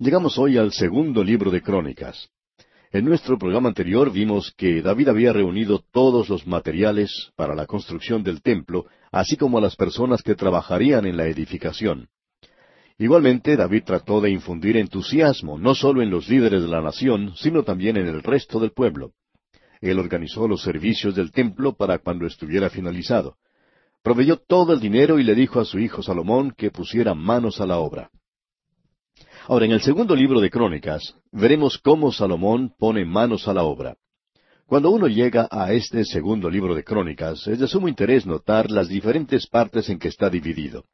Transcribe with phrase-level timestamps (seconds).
[0.00, 2.28] Llegamos hoy al segundo libro de Crónicas.
[2.92, 8.22] En nuestro programa anterior vimos que David había reunido todos los materiales para la construcción
[8.22, 12.06] del templo, así como a las personas que trabajarían en la edificación.
[12.96, 17.64] Igualmente, David trató de infundir entusiasmo no solo en los líderes de la nación, sino
[17.64, 19.14] también en el resto del pueblo.
[19.80, 23.36] Él organizó los servicios del templo para cuando estuviera finalizado.
[24.04, 27.66] Proveyó todo el dinero y le dijo a su hijo Salomón que pusiera manos a
[27.66, 28.12] la obra.
[29.48, 33.96] Ahora, en el segundo libro de Crónicas, veremos cómo Salomón pone manos a la obra.
[34.66, 38.88] Cuando uno llega a este segundo libro de Crónicas, es de sumo interés notar las
[38.88, 40.84] diferentes partes en que está dividido.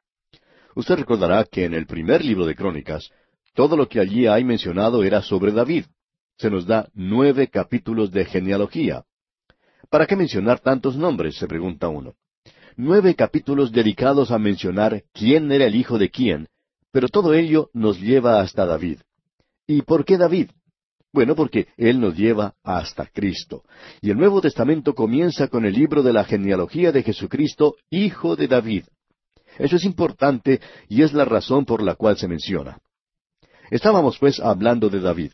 [0.73, 3.09] Usted recordará que en el primer libro de Crónicas,
[3.53, 5.87] todo lo que allí hay mencionado era sobre David.
[6.37, 9.03] Se nos da nueve capítulos de genealogía.
[9.89, 11.35] ¿Para qué mencionar tantos nombres?
[11.35, 12.13] se pregunta uno.
[12.77, 16.47] Nueve capítulos dedicados a mencionar quién era el hijo de quién,
[16.95, 18.99] pero todo ello nos lleva hasta David.
[19.67, 20.51] ¿Y por qué David?
[21.11, 23.63] Bueno, porque Él nos lleva hasta Cristo.
[23.99, 28.47] Y el Nuevo Testamento comienza con el libro de la genealogía de Jesucristo, hijo de
[28.47, 28.85] David.
[29.59, 32.79] Eso es importante y es la razón por la cual se menciona.
[33.71, 35.31] Estábamos pues hablando de David.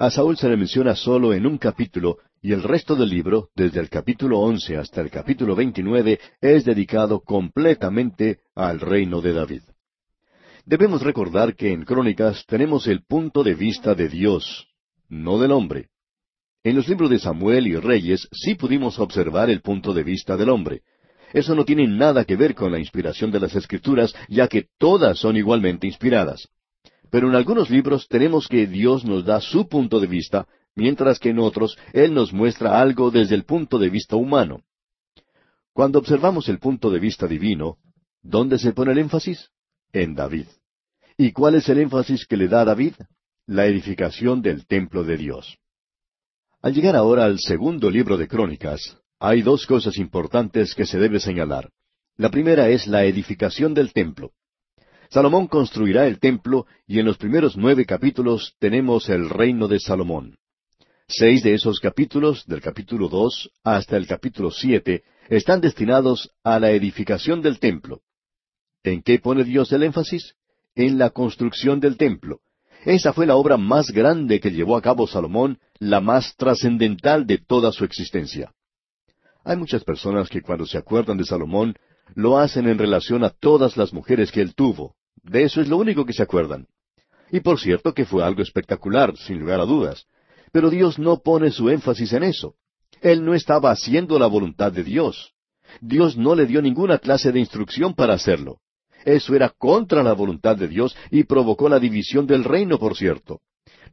[0.00, 3.78] A Saúl se le menciona solo en un capítulo y el resto del libro, desde
[3.78, 9.62] el capítulo once hasta el capítulo veintinueve, es dedicado completamente al reino de David.
[10.68, 14.68] Debemos recordar que en Crónicas tenemos el punto de vista de Dios,
[15.08, 15.88] no del hombre.
[16.62, 20.50] En los libros de Samuel y Reyes sí pudimos observar el punto de vista del
[20.50, 20.82] hombre.
[21.32, 25.18] Eso no tiene nada que ver con la inspiración de las Escrituras, ya que todas
[25.18, 26.50] son igualmente inspiradas.
[27.10, 31.30] Pero en algunos libros tenemos que Dios nos da su punto de vista, mientras que
[31.30, 34.64] en otros Él nos muestra algo desde el punto de vista humano.
[35.72, 37.78] Cuando observamos el punto de vista divino,
[38.20, 39.48] ¿dónde se pone el énfasis?
[39.94, 40.44] En David.
[41.20, 42.94] ¿Y cuál es el énfasis que le da David?
[43.44, 45.58] La edificación del templo de Dios.
[46.62, 51.18] Al llegar ahora al segundo libro de Crónicas, hay dos cosas importantes que se debe
[51.18, 51.70] señalar.
[52.16, 54.30] La primera es la edificación del templo.
[55.10, 60.36] Salomón construirá el templo y en los primeros nueve capítulos tenemos el reino de Salomón.
[61.08, 66.70] Seis de esos capítulos, del capítulo dos hasta el capítulo siete, están destinados a la
[66.70, 68.02] edificación del templo.
[68.84, 70.36] ¿En qué pone Dios el énfasis?
[70.78, 72.38] En la construcción del templo.
[72.84, 77.38] Esa fue la obra más grande que llevó a cabo Salomón, la más trascendental de
[77.38, 78.52] toda su existencia.
[79.42, 81.74] Hay muchas personas que cuando se acuerdan de Salomón,
[82.14, 84.94] lo hacen en relación a todas las mujeres que él tuvo.
[85.20, 86.68] De eso es lo único que se acuerdan.
[87.32, 90.06] Y por cierto que fue algo espectacular, sin lugar a dudas.
[90.52, 92.54] Pero Dios no pone su énfasis en eso.
[93.00, 95.32] Él no estaba haciendo la voluntad de Dios.
[95.80, 98.60] Dios no le dio ninguna clase de instrucción para hacerlo.
[99.08, 103.40] Eso era contra la voluntad de Dios y provocó la división del reino, por cierto.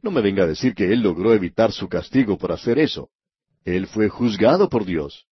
[0.02, 3.08] No me venga a decir que Él logró evitar su castigo por hacer eso.
[3.64, 5.24] Él fue juzgado por Dios.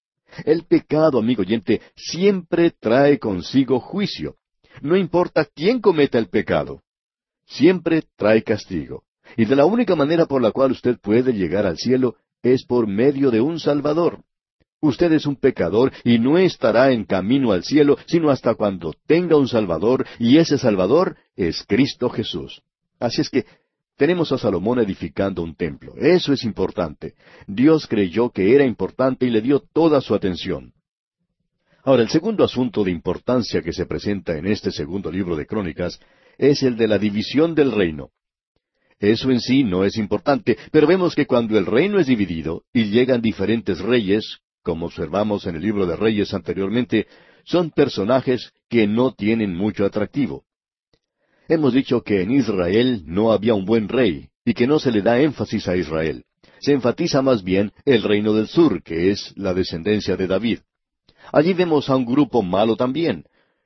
[0.46, 4.36] El pecado, amigo oyente, siempre trae consigo juicio.
[4.80, 6.80] No importa quién cometa el pecado.
[7.44, 9.04] Siempre trae castigo.
[9.36, 12.86] Y de la única manera por la cual usted puede llegar al cielo es por
[12.86, 14.24] medio de un Salvador.
[14.84, 19.34] Usted es un pecador y no estará en camino al cielo sino hasta cuando tenga
[19.34, 22.60] un Salvador y ese Salvador es Cristo Jesús.
[23.00, 23.46] Así es que
[23.96, 25.94] tenemos a Salomón edificando un templo.
[25.96, 27.14] Eso es importante.
[27.46, 30.74] Dios creyó que era importante y le dio toda su atención.
[31.82, 35.98] Ahora, el segundo asunto de importancia que se presenta en este segundo libro de Crónicas
[36.36, 38.10] es el de la división del reino.
[39.00, 42.90] Eso en sí no es importante, pero vemos que cuando el reino es dividido y
[42.90, 47.06] llegan diferentes reyes, como observamos en el libro de Reyes anteriormente,
[47.44, 50.44] son personajes que no tienen mucho atractivo.
[51.48, 55.02] Hemos dicho que en Israel no había un buen rey y que no se le
[55.02, 56.24] da énfasis a Israel.
[56.60, 60.60] Se enfatiza más bien el reino del sur, que es la descendencia de David.
[61.30, 63.24] Allí vemos a un grupo malo también.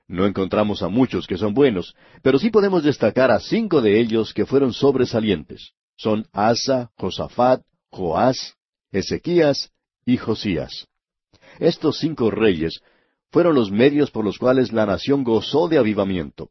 [0.09, 4.35] No encontramos a muchos que son buenos, pero sí podemos destacar a cinco de ellos
[4.35, 5.73] que fueron sobresalientes.
[5.97, 8.55] Son Asa, Josafat, Joás,
[8.91, 9.71] Ezequías
[10.05, 10.89] y Josías.
[11.59, 12.81] Estos cinco reyes
[13.31, 16.51] fueron los medios por los cuales la nación gozó de avivamiento.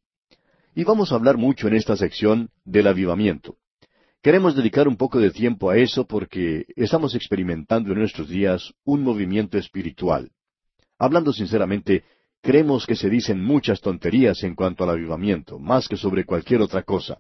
[0.76, 3.58] Y vamos a hablar mucho en esta sección del avivamiento.
[4.22, 9.02] Queremos dedicar un poco de tiempo a eso porque estamos experimentando en nuestros días un
[9.02, 10.32] movimiento espiritual.
[11.00, 12.04] Hablando sinceramente,
[12.42, 16.84] creemos que se dicen muchas tonterías en cuanto al avivamiento, más que sobre cualquier otra
[16.84, 17.20] cosa.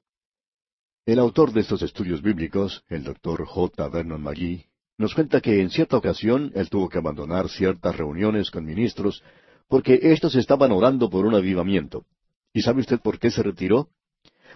[1.05, 3.87] El autor de estos estudios bíblicos, el doctor J.
[3.87, 4.65] Vernon McGee,
[4.97, 9.23] nos cuenta que en cierta ocasión él tuvo que abandonar ciertas reuniones con ministros
[9.67, 12.05] porque éstos estaban orando por un avivamiento.
[12.53, 13.89] ¿Y sabe usted por qué se retiró?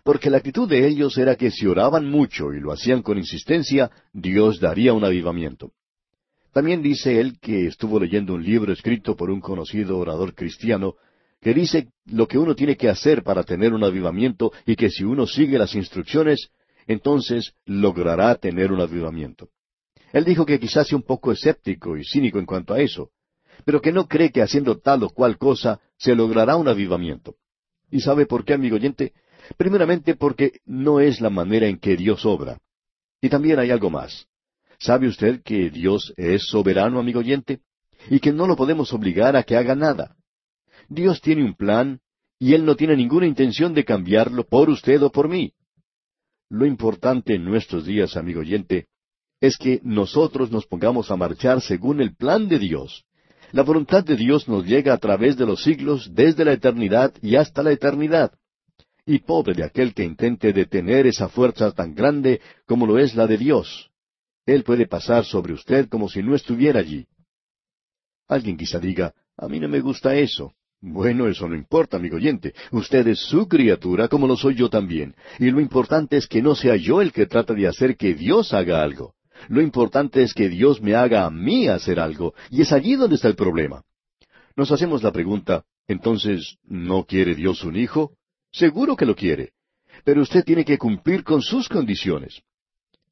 [0.04, 3.92] porque la actitud de ellos era que si oraban mucho y lo hacían con insistencia,
[4.14, 5.72] Dios daría un avivamiento.
[6.54, 10.96] También dice él que estuvo leyendo un libro escrito por un conocido orador cristiano,
[11.40, 15.04] que dice lo que uno tiene que hacer para tener un avivamiento y que si
[15.04, 16.50] uno sigue las instrucciones,
[16.88, 19.50] entonces logrará tener un avivamiento.
[20.14, 23.12] Él dijo que quizás sea un poco escéptico y cínico en cuanto a eso,
[23.66, 27.36] pero que no cree que haciendo tal o cual cosa se logrará un avivamiento.
[27.90, 29.14] ¿Y sabe por qué, amigo oyente?
[29.58, 32.60] Primeramente porque no es la manera en que Dios obra.
[33.22, 34.28] Y también hay algo más.
[34.80, 37.60] ¿Sabe usted que Dios es soberano, amigo oyente?
[38.10, 40.16] Y que no lo podemos obligar a que haga nada.
[40.90, 42.00] Dios tiene un plan
[42.40, 45.54] y Él no tiene ninguna intención de cambiarlo por usted o por mí.
[46.50, 48.88] Lo importante en nuestros días, amigo oyente,
[49.42, 53.04] es que nosotros nos pongamos a marchar según el plan de Dios.
[53.52, 57.36] La voluntad de Dios nos llega a través de los siglos, desde la eternidad y
[57.36, 58.32] hasta la eternidad.
[59.04, 63.26] Y pobre de aquel que intente detener esa fuerza tan grande como lo es la
[63.26, 63.90] de Dios.
[64.46, 67.08] Él puede pasar sobre usted como si no estuviera allí.
[68.28, 70.54] Alguien quizá diga, a mí no me gusta eso.
[70.80, 72.54] Bueno, eso no importa, amigo oyente.
[72.72, 75.16] Usted es su criatura como lo soy yo también.
[75.40, 78.54] Y lo importante es que no sea yo el que trata de hacer que Dios
[78.54, 79.16] haga algo.
[79.50, 82.34] Lo importante es que Dios me haga a mí hacer algo.
[82.50, 83.84] Y es allí donde está el problema.
[84.56, 88.14] Nos hacemos la pregunta, entonces, ¿no quiere Dios un hijo?
[88.52, 89.54] Seguro que lo quiere.
[90.04, 92.42] Pero usted tiene que cumplir con sus condiciones.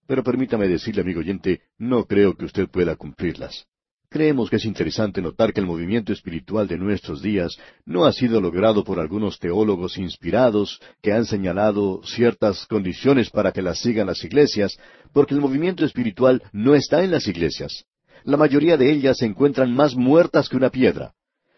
[0.08, 3.68] Pero permítame decirle, amigo oyente, no creo que usted pueda cumplirlas.
[4.12, 8.42] Creemos que es interesante notar que el movimiento espiritual de nuestros días no ha sido
[8.42, 14.24] logrado por algunos teólogos inspirados que han señalado ciertas condiciones para que las sigan las
[14.24, 14.80] iglesias,
[15.14, 17.86] porque el movimiento espiritual no está en las iglesias.
[18.24, 21.14] La mayoría de ellas se encuentran más muertas que una piedra.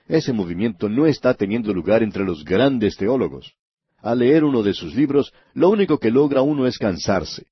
[0.09, 3.53] Ese movimiento no está teniendo lugar entre los grandes teólogos.
[3.99, 7.45] Al leer uno de sus libros, lo único que logra uno es cansarse.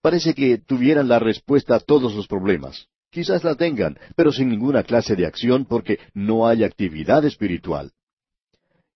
[0.00, 2.86] Parece que tuvieran la respuesta a todos los problemas.
[3.10, 7.92] Quizás la tengan, pero sin ninguna clase de acción porque no hay actividad espiritual.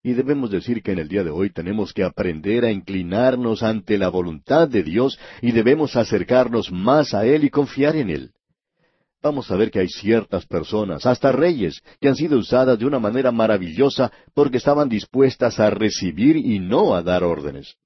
[0.02, 3.96] Y debemos decir que en el día de hoy tenemos que aprender a inclinarnos ante
[3.96, 8.32] la voluntad de Dios y debemos acercarnos más a Él y confiar en Él.
[9.22, 12.98] Vamos a ver que hay ciertas personas, hasta reyes, que han sido usadas de una
[12.98, 17.76] manera maravillosa porque estaban dispuestas a recibir y no a dar órdenes.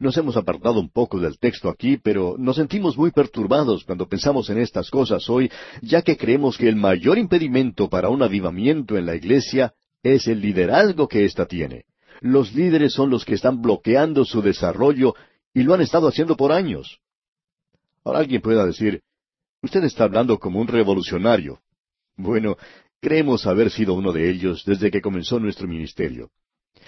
[0.00, 4.48] Nos hemos apartado un poco del texto aquí, pero nos sentimos muy perturbados cuando pensamos
[4.48, 5.50] en estas cosas hoy,
[5.82, 10.40] ya que creemos que el mayor impedimento para un avivamiento en la iglesia es el
[10.40, 11.84] liderazgo que ésta tiene.
[12.20, 15.14] Los líderes son los que están bloqueando su desarrollo
[15.52, 17.00] y lo han estado haciendo por años.
[18.04, 19.02] Ahora alguien pueda decir,
[19.62, 21.60] usted está hablando como un revolucionario.
[22.16, 22.56] Bueno,
[23.00, 26.30] creemos haber sido uno de ellos desde que comenzó nuestro ministerio.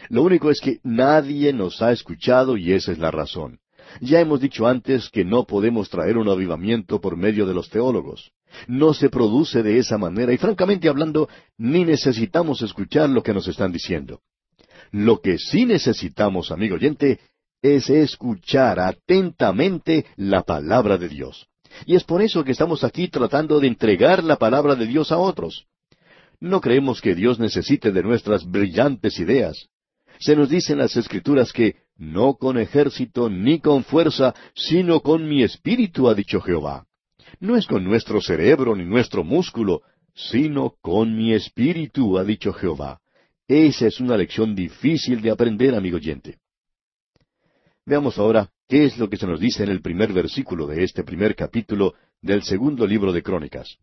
[0.09, 3.59] Lo único es que nadie nos ha escuchado y esa es la razón.
[4.01, 8.31] Ya hemos dicho antes que no podemos traer un avivamiento por medio de los teólogos.
[8.67, 13.49] No se produce de esa manera y francamente hablando, ni necesitamos escuchar lo que nos
[13.49, 14.21] están diciendo.
[14.93, 17.21] Lo que sí necesitamos, amigo oyente,
[17.63, 21.47] es escuchar atentamente la palabra de Dios.
[21.87, 25.19] Y es por eso que estamos aquí tratando de entregar la palabra de Dios a
[25.19, 25.67] otros.
[26.41, 29.69] No creemos que Dios necesite de nuestras brillantes ideas.
[30.21, 35.27] Se nos dice en las Escrituras que no con ejército ni con fuerza, sino con
[35.27, 36.87] mi espíritu, ha dicho Jehová.
[37.41, 39.81] No es con nuestro cerebro ni nuestro músculo,
[40.15, 43.01] sino con mi espíritu, ha dicho Jehová.
[43.49, 46.39] Esa es una lección difícil de aprender, amigo oyente.
[47.87, 51.03] Veamos ahora qué es lo que se nos dice en el primer versículo de este
[51.03, 53.79] primer capítulo del segundo libro de Crónicas.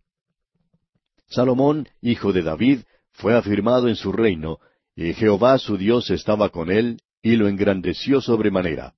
[1.26, 2.82] Salomón, hijo de David,
[3.12, 4.60] fue afirmado en su reino,
[4.98, 8.96] y Jehová su Dios estaba con él, y lo engrandeció sobremanera.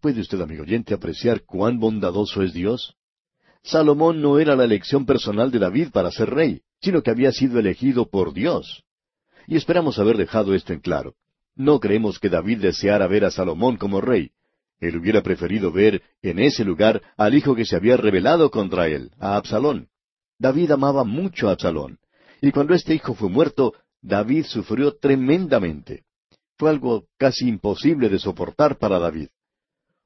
[0.00, 2.96] ¿Puede usted, amigo oyente, apreciar cuán bondadoso es Dios?
[3.62, 7.60] Salomón no era la elección personal de David para ser rey, sino que había sido
[7.60, 8.82] elegido por Dios.
[9.46, 11.14] Y esperamos haber dejado esto en claro.
[11.54, 14.32] No creemos que David deseara ver a Salomón como rey.
[14.80, 19.12] Él hubiera preferido ver en ese lugar al hijo que se había rebelado contra él,
[19.20, 19.88] a Absalón.
[20.40, 21.98] David amaba mucho a Absalón.
[22.40, 26.04] Y cuando este hijo fue muerto, David sufrió tremendamente.
[26.56, 29.28] Fue algo casi imposible de soportar para David.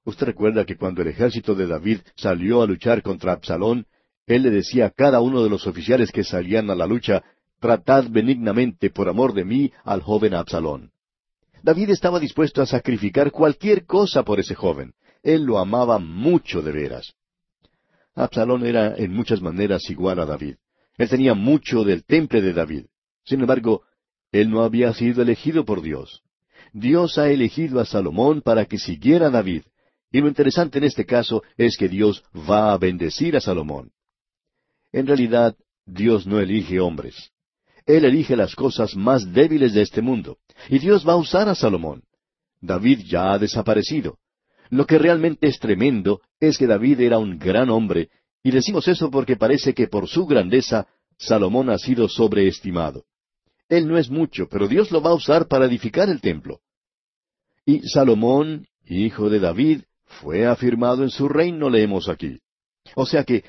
[0.04, 3.86] Usted recuerda que cuando el ejército de David salió a luchar contra Absalón,
[4.26, 7.22] él le decía a cada uno de los oficiales que salían a la lucha,
[7.62, 10.90] Tratad benignamente por amor de mí al joven Absalón.
[11.62, 14.94] David estaba dispuesto a sacrificar cualquier cosa por ese joven.
[15.22, 17.14] Él lo amaba mucho de veras.
[18.16, 20.56] Absalón era en muchas maneras igual a David.
[20.98, 22.86] Él tenía mucho del temple de David.
[23.24, 23.82] Sin embargo,
[24.30, 26.22] él no había sido elegido por Dios.
[26.72, 29.62] Dios ha elegido a Salomón para que siguiera a David.
[30.10, 33.92] Y lo interesante en este caso es que Dios va a bendecir a Salomón.
[34.92, 37.30] En realidad, Dios no elige hombres.
[37.86, 40.38] Él elige las cosas más débiles de este mundo.
[40.68, 42.02] Y Dios va a usar a Salomón.
[42.60, 44.18] David ya ha desaparecido.
[44.70, 48.08] Lo que realmente es tremendo es que David era un gran hombre,
[48.42, 50.86] y decimos eso porque parece que por su grandeza
[51.18, 53.04] Salomón ha sido sobreestimado.
[53.72, 56.60] Él no es mucho, pero Dios lo va a usar para edificar el templo.
[57.64, 62.38] Y Salomón, hijo de David, fue afirmado en su reino, leemos aquí.
[62.96, 63.44] O sea que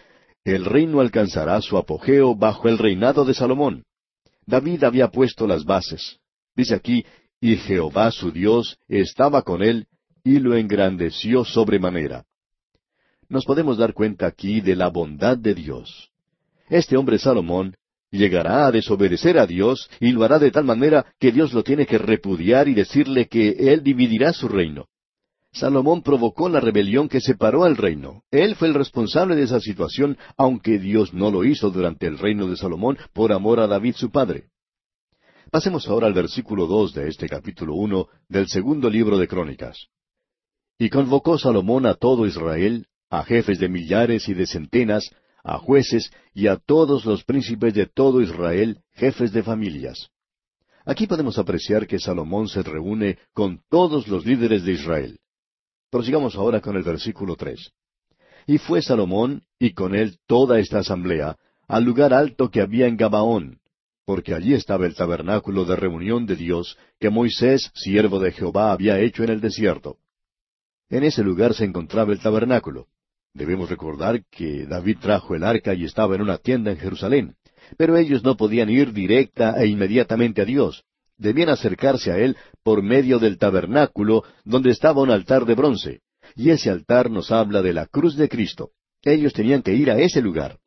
[0.46, 3.84] el reino alcanzará su apogeo bajo el reinado de Salomón.
[4.46, 6.20] David había puesto las bases.
[6.56, 7.06] Dice aquí,
[7.42, 9.88] y Jehová su Dios estaba con él
[10.24, 12.24] y lo engrandeció sobremanera.
[13.28, 16.12] Nos podemos dar cuenta aquí de la bondad de Dios.
[16.70, 17.76] Este hombre Salomón
[18.18, 21.86] llegará a desobedecer a Dios y lo hará de tal manera que Dios lo tiene
[21.86, 24.88] que repudiar y decirle que él dividirá su reino.
[25.52, 28.24] Salomón provocó la rebelión que separó al reino.
[28.32, 32.48] Él fue el responsable de esa situación, aunque Dios no lo hizo durante el reino
[32.48, 34.46] de Salomón por amor a David su padre.
[35.52, 39.88] Pasemos ahora al versículo dos de este capítulo uno del segundo libro de Crónicas.
[40.80, 45.12] Y convocó Salomón a todo Israel, a jefes de millares y de centenas,
[45.44, 50.10] a jueces y a todos los príncipes de todo Israel, jefes de familias.
[50.86, 55.20] Aquí podemos apreciar que Salomón se reúne con todos los líderes de Israel.
[55.90, 57.72] Prosigamos ahora con el versículo tres.
[58.48, 62.98] Y fue Salomón, y con él toda esta asamblea, al lugar alto que había en
[62.98, 63.60] Gabaón,
[64.06, 69.00] porque allí estaba el tabernáculo de reunión de Dios que Moisés, siervo de Jehová, había
[69.00, 69.98] hecho en el desierto.
[70.90, 72.88] En ese lugar se encontraba el tabernáculo.
[73.34, 77.36] Debemos recordar que David trajo el arca y estaba en una tienda en Jerusalén,
[77.78, 80.84] pero ellos no podían ir directa e inmediatamente a Dios.
[81.18, 86.02] Debían acercarse a Él por medio del tabernáculo donde estaba un altar de bronce.
[86.36, 88.72] Y ese altar nos habla de la cruz de Cristo.
[89.02, 90.60] Ellos tenían que ir a ese lugar.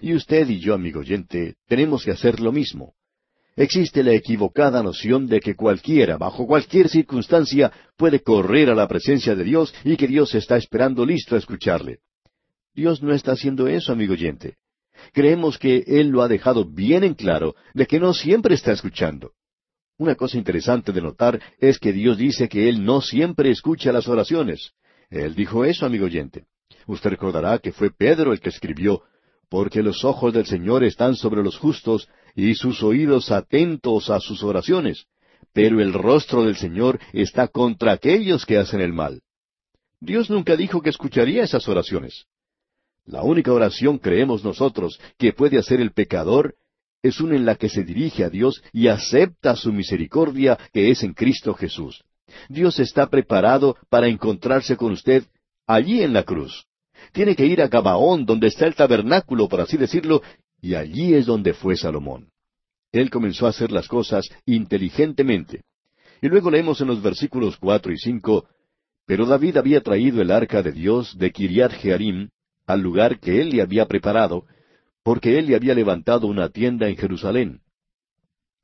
[0.00, 2.94] Y usted y yo, amigo oyente, tenemos que hacer lo mismo.
[3.58, 9.34] Existe la equivocada noción de que cualquiera, bajo cualquier circunstancia, puede correr a la presencia
[9.34, 11.98] de Dios y que Dios está esperando listo a escucharle.
[12.72, 14.58] Dios no está haciendo eso, amigo oyente.
[15.12, 19.32] Creemos que Él lo ha dejado bien en claro de que no siempre está escuchando.
[19.96, 24.06] Una cosa interesante de notar es que Dios dice que Él no siempre escucha las
[24.06, 24.70] oraciones.
[25.10, 26.44] Él dijo eso, amigo oyente.
[26.86, 29.02] Usted recordará que fue Pedro el que escribió,
[29.48, 34.42] porque los ojos del Señor están sobre los justos y sus oídos atentos a sus
[34.42, 35.06] oraciones,
[35.52, 39.22] pero el rostro del Señor está contra aquellos que hacen el mal.
[40.00, 42.26] Dios nunca dijo que escucharía esas oraciones.
[43.04, 46.54] La única oración, creemos nosotros, que puede hacer el pecador
[47.02, 51.02] es una en la que se dirige a Dios y acepta su misericordia que es
[51.02, 52.04] en Cristo Jesús.
[52.48, 55.24] Dios está preparado para encontrarse con usted
[55.66, 56.66] allí en la cruz.
[57.12, 60.22] Tiene que ir a Gabaón, donde está el tabernáculo, por así decirlo,
[60.60, 62.30] y allí es donde fue Salomón.
[62.92, 65.62] Él comenzó a hacer las cosas inteligentemente.
[66.20, 68.48] Y luego leemos en los versículos cuatro y cinco,
[69.06, 72.30] Pero David había traído el arca de Dios de Kiriat Jearim
[72.66, 74.44] al lugar que él le había preparado,
[75.02, 77.60] porque él le había levantado una tienda en Jerusalén.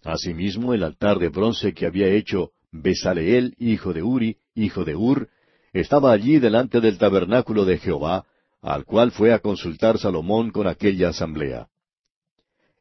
[0.02, 5.28] Asimismo, el altar de bronce que había hecho Besaleel, hijo de Uri, hijo de Ur,
[5.72, 8.26] estaba allí delante del tabernáculo de Jehová,
[8.60, 11.68] al cual fue a consultar Salomón con aquella asamblea.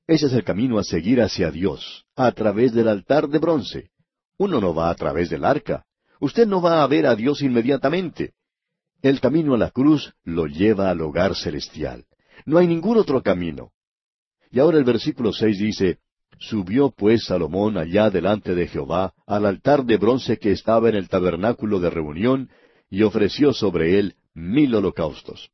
[0.05, 3.89] Ese es el camino a seguir hacia Dios, a través del altar de bronce.
[4.37, 5.85] Uno no va a través del arca.
[6.19, 8.33] Usted no va a ver a Dios inmediatamente.
[9.01, 12.05] El camino a la cruz lo lleva al hogar celestial.
[12.45, 13.71] No hay ningún otro camino.
[14.51, 15.99] Y ahora el versículo seis dice,
[16.39, 21.07] Subió pues Salomón allá delante de Jehová al altar de bronce que estaba en el
[21.07, 22.49] tabernáculo de reunión,
[22.89, 25.49] y ofreció sobre él mil holocaustos.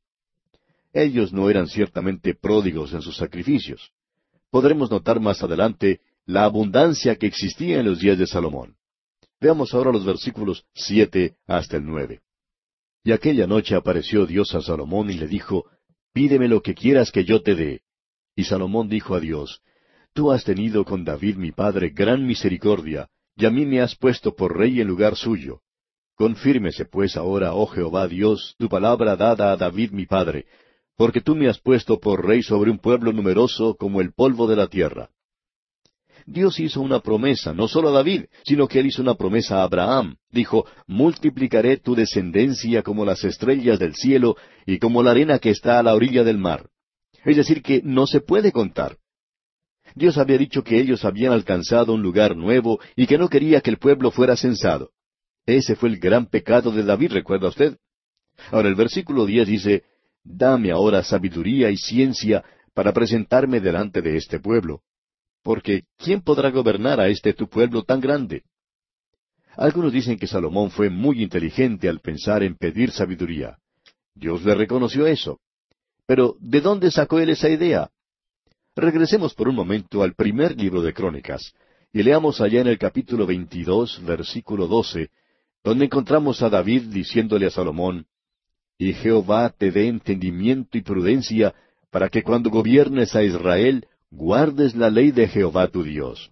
[0.91, 3.91] Ellos no eran ciertamente pródigos en sus sacrificios.
[4.51, 8.75] Podremos notar más adelante la abundancia que existía en los días de Salomón.
[9.39, 12.22] Veamos ahora los versículos siete hasta el nueve.
[13.03, 15.65] Y aquella noche apareció Dios a Salomón y le dijo,
[16.13, 17.82] Pídeme lo que quieras que yo te dé.
[18.36, 19.62] Y Salomón dijo a Dios,
[20.13, 24.36] Tú has tenido con David mi padre gran misericordia, y a mí me has puesto
[24.36, 25.62] por rey en lugar suyo.
[26.15, 30.46] Confírmese pues ahora, oh Jehová Dios, tu palabra dada a David mi padre,
[31.00, 34.58] porque tú me has puesto por rey sobre un pueblo numeroso como el polvo de
[34.58, 35.10] la tierra.
[36.25, 39.63] Dios hizo una promesa, no solo a David, sino que él hizo una promesa a
[39.63, 40.18] Abraham.
[40.29, 45.79] Dijo, multiplicaré tu descendencia como las estrellas del cielo y como la arena que está
[45.79, 46.68] a la orilla del mar.
[47.24, 48.98] Es decir, que no se puede contar.
[49.96, 53.70] Dios había dicho que ellos habían alcanzado un lugar nuevo y que no quería que
[53.70, 54.89] el pueblo fuera censado.
[55.46, 57.77] Ese fue el gran pecado de David, ¿recuerda usted?
[58.51, 59.84] Ahora el versículo diez dice,
[60.23, 64.81] Dame ahora sabiduría y ciencia para presentarme delante de este pueblo.
[65.43, 68.43] Porque ¿quién podrá gobernar a este tu pueblo tan grande?
[69.55, 73.57] Algunos dicen que Salomón fue muy inteligente al pensar en pedir sabiduría.
[74.13, 75.39] Dios le reconoció eso.
[76.05, 77.89] Pero ¿de dónde sacó él esa idea?
[78.75, 81.53] Regresemos por un momento al primer libro de Crónicas
[81.91, 85.09] y leamos allá en el capítulo 22, versículo 12,
[85.63, 88.05] donde encontramos a David diciéndole a Salomón,
[88.81, 91.53] Y Jehová te dé entendimiento y prudencia
[91.91, 96.31] para que cuando gobiernes a Israel guardes la ley de Jehová tu Dios.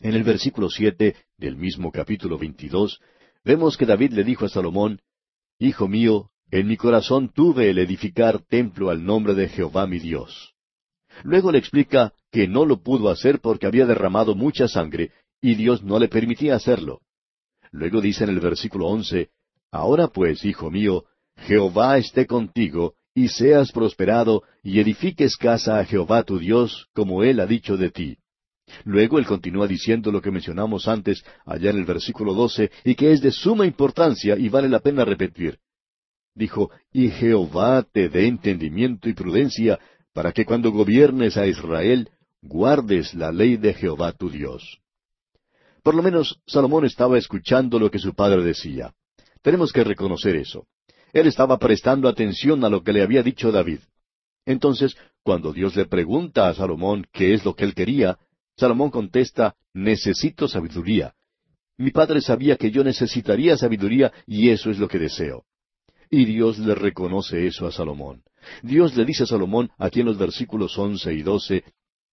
[0.00, 3.00] En el versículo siete del mismo capítulo 22,
[3.44, 5.00] vemos que David le dijo a Salomón,
[5.58, 10.52] Hijo mío, en mi corazón tuve el edificar templo al nombre de Jehová mi Dios.
[11.22, 15.82] Luego le explica que no lo pudo hacer porque había derramado mucha sangre y Dios
[15.82, 17.00] no le permitía hacerlo.
[17.70, 19.30] Luego dice en el versículo once,
[19.70, 21.06] Ahora pues, hijo mío,
[21.46, 27.40] Jehová esté contigo, y seas prosperado, y edifiques casa a Jehová tu Dios, como él
[27.40, 28.18] ha dicho de ti.
[28.84, 33.12] Luego él continúa diciendo lo que mencionamos antes, allá en el versículo doce, y que
[33.12, 35.58] es de suma importancia y vale la pena repetir.
[36.34, 39.78] Dijo, y Jehová te dé entendimiento y prudencia,
[40.14, 42.08] para que cuando gobiernes a Israel,
[42.40, 44.78] guardes la ley de Jehová tu Dios.
[45.82, 48.94] Por lo menos Salomón estaba escuchando lo que su padre decía.
[49.42, 50.66] Tenemos que reconocer eso.
[51.12, 53.80] Él estaba prestando atención a lo que le había dicho David.
[54.46, 58.18] Entonces, cuando Dios le pregunta a Salomón qué es lo que él quería,
[58.56, 61.14] Salomón contesta, necesito sabiduría.
[61.78, 65.44] Mi padre sabía que yo necesitaría sabiduría y eso es lo que deseo.
[66.10, 68.22] Y Dios le reconoce eso a Salomón.
[68.62, 71.64] Dios le dice a Salomón, aquí en los versículos once y doce,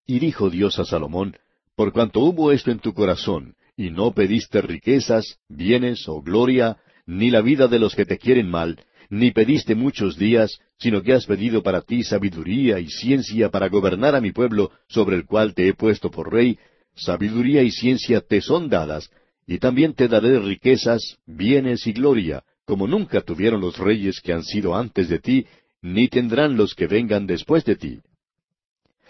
[0.06, 1.36] y dijo Dios a Salomón,
[1.76, 7.30] por cuanto hubo esto en tu corazón, y no pediste riquezas, bienes o gloria, ni
[7.30, 8.80] la vida de los que te quieren mal,
[9.10, 14.16] ni pediste muchos días, sino que has pedido para ti sabiduría y ciencia para gobernar
[14.16, 16.58] a mi pueblo, sobre el cual te he puesto por rey,
[16.96, 19.10] sabiduría y ciencia te son dadas,
[19.48, 24.44] y también te daré riquezas, bienes y gloria, como nunca tuvieron los reyes que han
[24.44, 25.46] sido antes de ti,
[25.82, 28.00] ni tendrán los que vengan después de ti.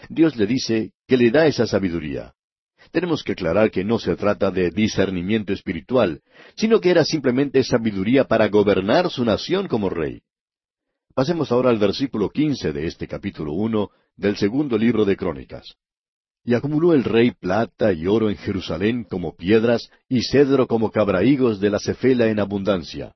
[0.08, 2.32] Dios le dice que le da esa sabiduría.
[2.90, 6.22] Tenemos que aclarar que no se trata de discernimiento espiritual,
[6.56, 10.22] sino que era simplemente sabiduría para gobernar su nación como rey.
[11.14, 15.76] Pasemos ahora al versículo quince de este capítulo uno del segundo libro de Crónicas.
[16.44, 21.60] Y acumuló el rey plata y oro en Jerusalén como piedras, y cedro como cabrahigos
[21.60, 23.14] de la cefela en abundancia.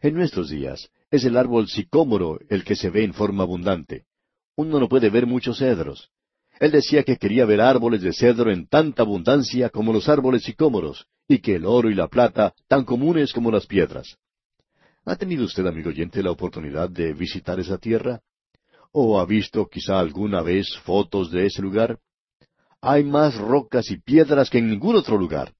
[0.00, 4.06] En nuestros días es el árbol sicómoro el que se ve en forma abundante.
[4.56, 6.10] Uno no puede ver muchos cedros.
[6.62, 11.08] Él decía que quería ver árboles de cedro en tanta abundancia como los árboles sicómoros,
[11.26, 14.16] y que el oro y la plata tan comunes como las piedras.
[15.04, 18.20] ¿Ha tenido usted, amigo oyente, la oportunidad de visitar esa tierra?
[18.92, 21.98] ¿O ha visto quizá alguna vez fotos de ese lugar?
[22.80, 25.54] Hay más rocas y piedras que en ningún otro lugar.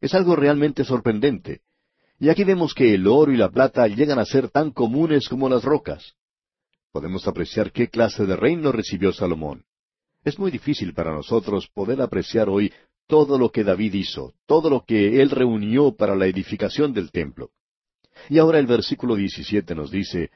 [0.00, 1.60] Es algo realmente sorprendente.
[2.18, 5.50] Y aquí vemos que el oro y la plata llegan a ser tan comunes como
[5.50, 6.14] las rocas.
[6.92, 9.65] Podemos apreciar qué clase de reino recibió Salomón.
[10.26, 12.72] Es muy difícil para nosotros poder apreciar hoy
[13.06, 17.50] todo lo que David hizo, todo lo que él reunió para la edificación del templo.
[18.28, 20.32] Y ahora el versículo 17 nos dice,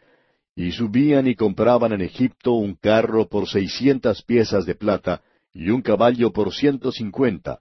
[0.55, 5.23] Y subían y compraban en Egipto un carro por seiscientas piezas de plata
[5.53, 7.59] y un caballo por ciento cincuenta,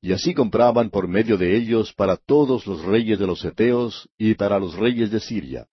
[0.00, 4.34] y así compraban por medio de ellos para todos los reyes de los Eteos y
[4.34, 5.66] para los reyes de Siria.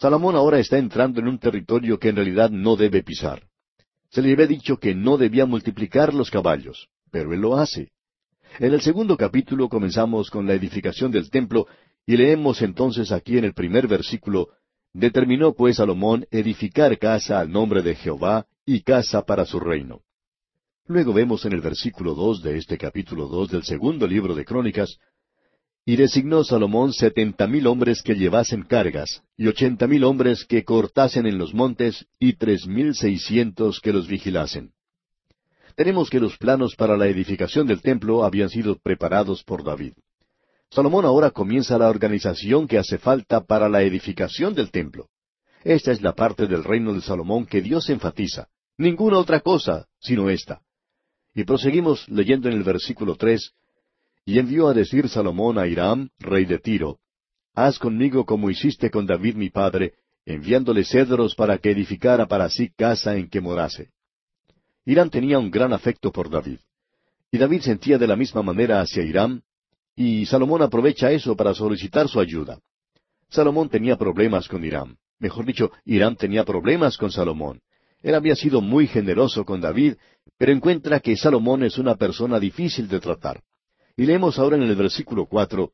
[0.00, 3.48] Salomón ahora está entrando en un territorio que en realidad no debe pisar.
[4.10, 7.92] Se le había dicho que no debía multiplicar los caballos, pero él lo hace.
[8.58, 11.66] En el segundo capítulo comenzamos con la edificación del templo
[12.06, 14.48] y leemos entonces aquí en el primer versículo,
[14.92, 20.00] Determinó pues Salomón edificar casa al nombre de Jehová y casa para su reino.
[20.86, 24.98] Luego vemos en el versículo dos de este capítulo dos del segundo libro de Crónicas,
[25.88, 31.24] y designó Salomón setenta mil hombres que llevasen cargas, y ochenta mil hombres que cortasen
[31.24, 34.72] en los montes, y tres mil seiscientos que los vigilasen.
[35.76, 39.94] Tenemos que los planos para la edificación del templo habían sido preparados por David.
[40.70, 45.08] Salomón ahora comienza la organización que hace falta para la edificación del templo.
[45.64, 48.48] Esta es la parte del reino de Salomón que Dios enfatiza.
[48.76, 50.60] Ninguna otra cosa, sino esta.
[51.34, 53.52] Y proseguimos leyendo en el versículo tres,
[54.28, 56.98] y envió a decir Salomón a Hiram, rey de Tiro,
[57.54, 59.94] Haz conmigo como hiciste con David mi padre,
[60.26, 63.88] enviándole cedros para que edificara para sí casa en que morase.
[64.84, 66.58] Irán tenía un gran afecto por David.
[67.32, 69.44] Y David sentía de la misma manera hacia Irán,
[69.96, 72.58] y Salomón aprovecha eso para solicitar su ayuda.
[73.30, 74.98] Salomón tenía problemas con Irán.
[75.18, 77.62] Mejor dicho, Irán tenía problemas con Salomón.
[78.02, 79.94] Él había sido muy generoso con David,
[80.36, 83.42] pero encuentra que Salomón es una persona difícil de tratar.
[83.98, 85.72] Y leemos ahora en el versículo cuatro,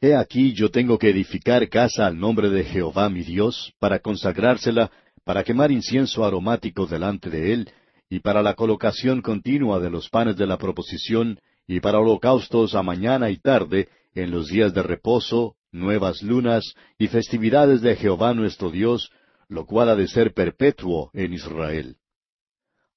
[0.00, 4.90] He aquí yo tengo que edificar casa al nombre de Jehová mi Dios, para consagrársela,
[5.24, 7.70] para quemar incienso aromático delante de él,
[8.08, 12.82] y para la colocación continua de los panes de la proposición, y para holocaustos a
[12.82, 18.70] mañana y tarde, en los días de reposo, nuevas lunas y festividades de Jehová nuestro
[18.70, 19.10] Dios,
[19.48, 21.98] lo cual ha de ser perpetuo en Israel.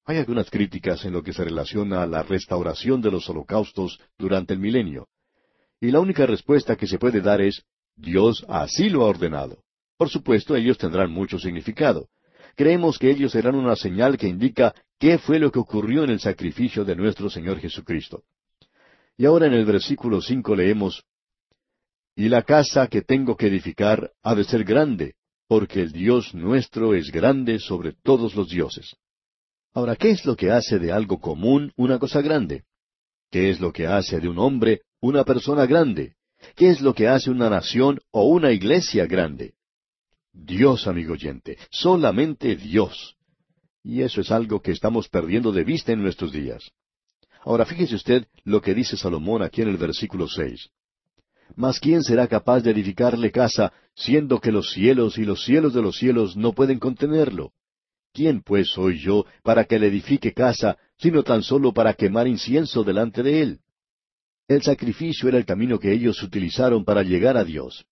[0.08, 4.54] Hay algunas críticas en lo que se relaciona a la restauración de los holocaustos durante
[4.54, 5.06] el milenio.
[5.82, 7.62] Y la única respuesta que se puede dar es,
[7.94, 9.62] Dios así lo ha ordenado.
[9.98, 12.08] Por supuesto, ellos tendrán mucho significado.
[12.56, 16.20] Creemos que ellos serán una señal que indica qué fue lo que ocurrió en el
[16.20, 18.22] sacrificio de nuestro Señor Jesucristo.
[19.18, 21.04] Y ahora en el versículo cinco leemos,
[22.16, 25.16] y la casa que tengo que edificar ha de ser grande,
[25.46, 28.96] porque el Dios nuestro es grande sobre todos los dioses.
[29.74, 32.64] Ahora, ¿qué es lo que hace de algo común una cosa grande?
[33.30, 36.14] ¿Qué es lo que hace de un hombre una persona grande?
[36.56, 39.54] ¿Qué es lo que hace una nación o una iglesia grande?
[40.32, 43.16] Dios, amigo oyente, solamente Dios.
[43.82, 46.70] Y eso es algo que estamos perdiendo de vista en nuestros días.
[47.42, 50.68] Ahora fíjese usted lo que dice Salomón aquí en el versículo seis.
[51.56, 55.82] Mas ¿quién será capaz de edificarle casa, siendo que los cielos y los cielos de
[55.82, 57.52] los cielos no pueden contenerlo?
[58.18, 62.82] ¿Quién pues soy yo para que le edifique casa, sino tan solo para quemar incienso
[62.82, 63.60] delante de él?
[64.48, 67.86] El sacrificio era el camino que ellos utilizaron para llegar a Dios.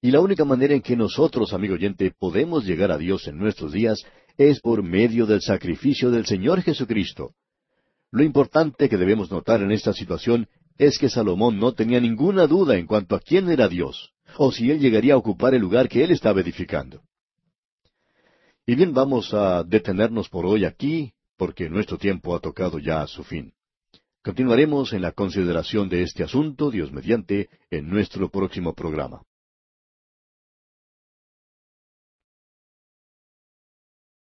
[0.00, 3.72] Y la única manera en que nosotros, amigo oyente, podemos llegar a Dios en nuestros
[3.72, 4.04] días
[4.38, 7.34] es por medio del sacrificio del Señor Jesucristo.
[8.12, 10.46] Lo importante que debemos notar en esta situación
[10.78, 14.70] es que Salomón no tenía ninguna duda en cuanto a quién era Dios, o si
[14.70, 17.02] él llegaría a ocupar el lugar que él estaba edificando.
[18.64, 23.08] Y bien, vamos a detenernos por hoy aquí, porque nuestro tiempo ha tocado ya a
[23.08, 23.52] su fin.
[24.22, 29.22] Continuaremos en la consideración de este asunto, Dios mediante, en nuestro próximo programa.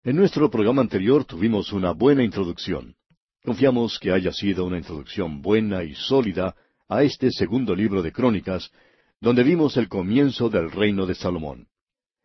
[0.02, 2.96] En nuestro programa anterior tuvimos una buena introducción.
[3.44, 6.56] Confiamos que haya sido una introducción buena y sólida
[6.88, 8.70] a este segundo libro de Crónicas,
[9.20, 11.68] donde vimos el comienzo del reino de Salomón.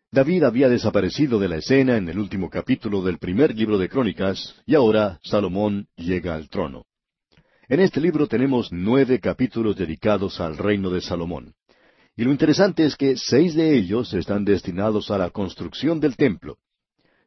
[0.10, 4.56] David había desaparecido de la escena en el último capítulo del primer libro de Crónicas,
[4.66, 6.86] y ahora Salomón llega al trono.
[7.68, 11.56] En este libro tenemos nueve capítulos dedicados al reino de Salomón.
[12.16, 16.58] Y lo interesante es que seis de ellos están destinados a la construcción del templo.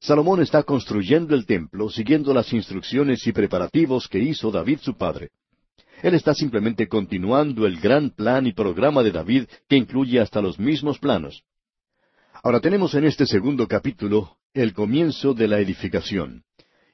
[0.01, 5.29] Salomón está construyendo el templo siguiendo las instrucciones y preparativos que hizo David su padre.
[6.03, 10.59] Él está simplemente continuando el gran plan y programa de David que incluye hasta los
[10.59, 11.45] mismos planos.
[12.43, 16.43] Ahora tenemos en este segundo capítulo el comienzo de la edificación.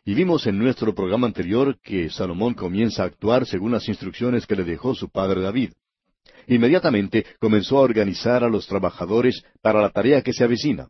[0.04, 4.56] Y vimos en nuestro programa anterior que Salomón comienza a actuar según las instrucciones que
[4.56, 5.70] le dejó su padre David.
[6.48, 10.88] Inmediatamente comenzó a organizar a los trabajadores para la tarea que se avecina.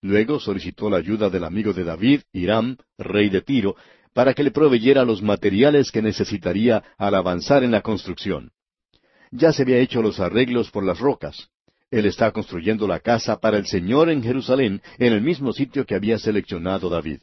[0.00, 3.74] Luego solicitó la ayuda del amigo de David, Hiram, rey de Tiro,
[4.12, 8.52] para que le proveyera los materiales que necesitaría al avanzar en la construcción.
[9.32, 11.48] Ya se había hecho los arreglos por las rocas.
[11.90, 15.94] Él está construyendo la casa para el Señor en Jerusalén, en el mismo sitio que
[15.94, 17.20] había seleccionado David.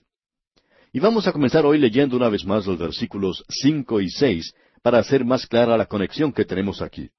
[0.91, 4.99] Y vamos a comenzar hoy leyendo una vez más los versículos cinco y seis para
[4.99, 7.09] hacer más clara la conexión que tenemos aquí.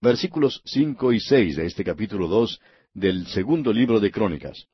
[0.00, 2.60] Versículos cinco y seis de este capítulo dos
[2.94, 4.66] del segundo libro de Crónicas.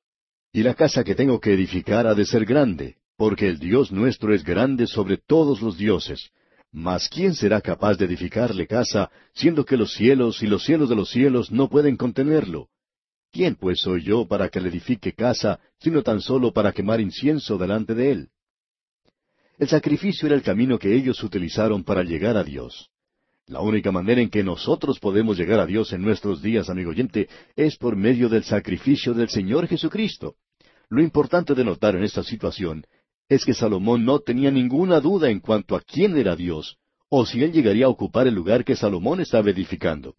[0.53, 4.35] Y la casa que tengo que edificar ha de ser grande, porque el Dios nuestro
[4.35, 6.31] es grande sobre todos los dioses.
[6.73, 10.97] Mas ¿quién será capaz de edificarle casa, siendo que los cielos y los cielos de
[10.97, 12.69] los cielos no pueden contenerlo?
[13.31, 17.59] ¿Quién pues soy yo para que le edifique casa, sino tan solo para quemar incienso
[17.59, 18.29] delante de él?
[19.59, 22.89] El sacrificio era el camino que ellos utilizaron para llegar a Dios.
[23.47, 27.29] La única manera en que nosotros podemos llegar a Dios en nuestros días, amigo oyente,
[27.55, 30.37] es por medio del sacrificio del Señor Jesucristo.
[30.89, 32.87] Lo importante de notar en esta situación
[33.35, 36.77] es que Salomón no tenía ninguna duda en cuanto a quién era Dios,
[37.09, 40.14] o si él llegaría a ocupar el lugar que Salomón estaba edificando.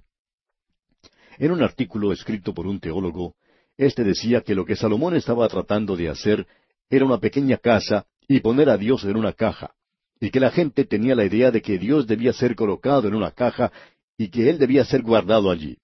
[1.37, 3.35] En un artículo escrito por un teólogo,
[3.77, 6.47] éste decía que lo que Salomón estaba tratando de hacer
[6.89, 9.75] era una pequeña casa y poner a Dios en una caja
[10.19, 13.29] y que la gente tenía la idea de que Dios debía ser colocado en una
[13.29, 13.71] caja
[14.17, 15.77] y que Él debía ser guardado allí.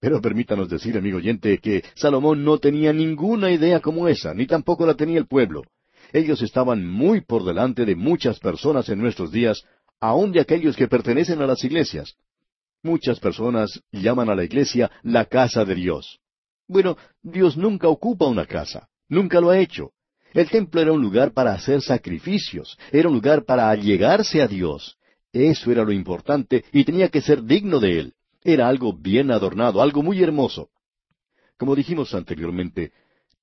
[0.00, 4.84] Pero permítanos decir, amigo oyente, que Salomón no tenía ninguna idea como esa, ni tampoco
[4.84, 5.62] la tenía el pueblo.
[6.16, 9.62] Ellos estaban muy por delante de muchas personas en nuestros días,
[10.00, 12.16] aun de aquellos que pertenecen a las iglesias.
[12.82, 16.18] Muchas personas llaman a la iglesia la casa de Dios.
[16.66, 19.90] Bueno, Dios nunca ocupa una casa, nunca lo ha hecho.
[20.32, 24.96] El templo era un lugar para hacer sacrificios, era un lugar para allegarse a Dios.
[25.34, 28.14] Eso era lo importante y tenía que ser digno de Él.
[28.42, 30.70] Era algo bien adornado, algo muy hermoso.
[31.58, 32.92] Como dijimos anteriormente,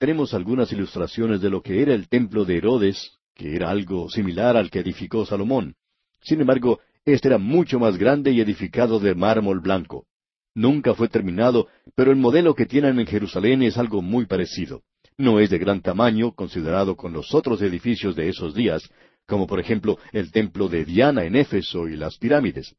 [0.04, 4.58] tenemos algunas ilustraciones de lo que era el templo de Herodes, que era algo similar
[4.58, 5.76] al que edificó Salomón.
[6.22, 10.06] Sin embargo, este era mucho más grande y edificado de mármol blanco.
[10.54, 14.82] Nunca fue terminado, pero el modelo que tienen en Jerusalén es algo muy parecido.
[15.18, 18.84] No es de gran tamaño considerado con los otros edificios de esos días,
[19.26, 22.76] como por ejemplo el templo de Diana en Éfeso y las pirámides.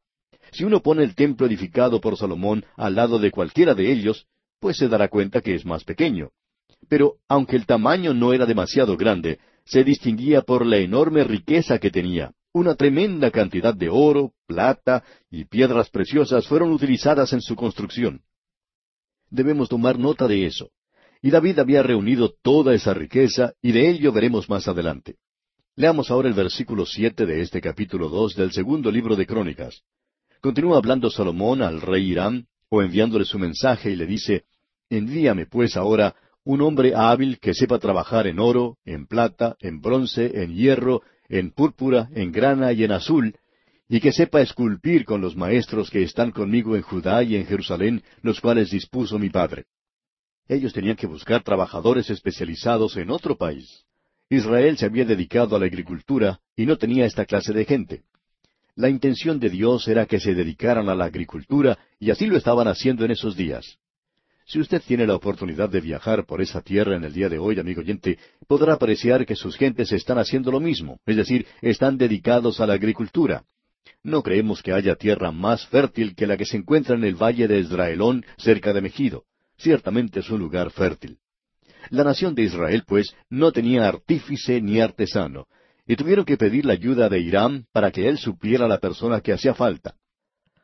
[0.51, 4.27] Si uno pone el templo edificado por Salomón al lado de cualquiera de ellos,
[4.59, 6.29] pues se dará cuenta que es más pequeño.
[6.87, 11.91] Pero aunque el tamaño no era demasiado grande, se distinguía por la enorme riqueza que
[11.91, 12.31] tenía.
[12.53, 18.21] Una tremenda cantidad de oro, plata y piedras preciosas fueron utilizadas en su construcción.
[19.29, 20.69] Debemos tomar nota de eso.
[21.21, 25.15] Y David había reunido toda esa riqueza, y de ello veremos más adelante.
[25.75, 29.81] Leamos ahora el versículo siete de este capítulo dos del segundo libro de Crónicas.
[30.39, 34.45] Continúa hablando Salomón al rey Irán, o enviándole su mensaje, y le dice,
[34.89, 40.43] Envíame pues ahora un hombre hábil que sepa trabajar en oro, en plata, en bronce,
[40.43, 43.35] en hierro, en púrpura, en grana y en azul,
[43.89, 48.03] y que sepa esculpir con los maestros que están conmigo en Judá y en Jerusalén,
[48.21, 49.65] los cuales dispuso mi padre.
[50.47, 53.83] Ellos tenían que buscar trabajadores especializados en otro país.
[54.29, 58.03] Israel se había dedicado a la agricultura y no tenía esta clase de gente.
[58.75, 62.67] La intención de Dios era que se dedicaran a la agricultura y así lo estaban
[62.67, 63.79] haciendo en esos días.
[64.47, 67.59] Si usted tiene la oportunidad de viajar por esa tierra en el día de hoy,
[67.59, 72.59] amigo oyente, podrá apreciar que sus gentes están haciendo lo mismo, es decir, están dedicados
[72.59, 73.43] a la agricultura.
[74.03, 77.47] No creemos que haya tierra más fértil que la que se encuentra en el valle
[77.47, 79.23] de Israelón, cerca de Megido.
[79.57, 81.17] Ciertamente es un lugar fértil.
[81.89, 85.47] La nación de Israel, pues, no tenía artífice ni artesano,
[85.87, 89.33] y tuvieron que pedir la ayuda de Irán para que él supiera la persona que
[89.33, 89.95] hacía falta.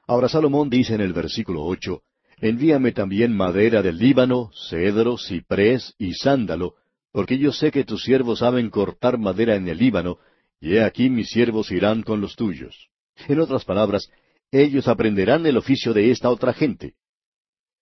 [0.06, 2.02] Ahora Salomón dice en el versículo ocho,
[2.42, 6.74] Envíame también madera del Líbano, cedro, ciprés y sándalo,
[7.12, 10.18] porque yo sé que tus siervos saben cortar madera en el Líbano,
[10.60, 12.90] y he aquí mis siervos irán con los tuyos.
[13.28, 14.10] En otras palabras,
[14.50, 16.96] ellos aprenderán el oficio de esta otra gente.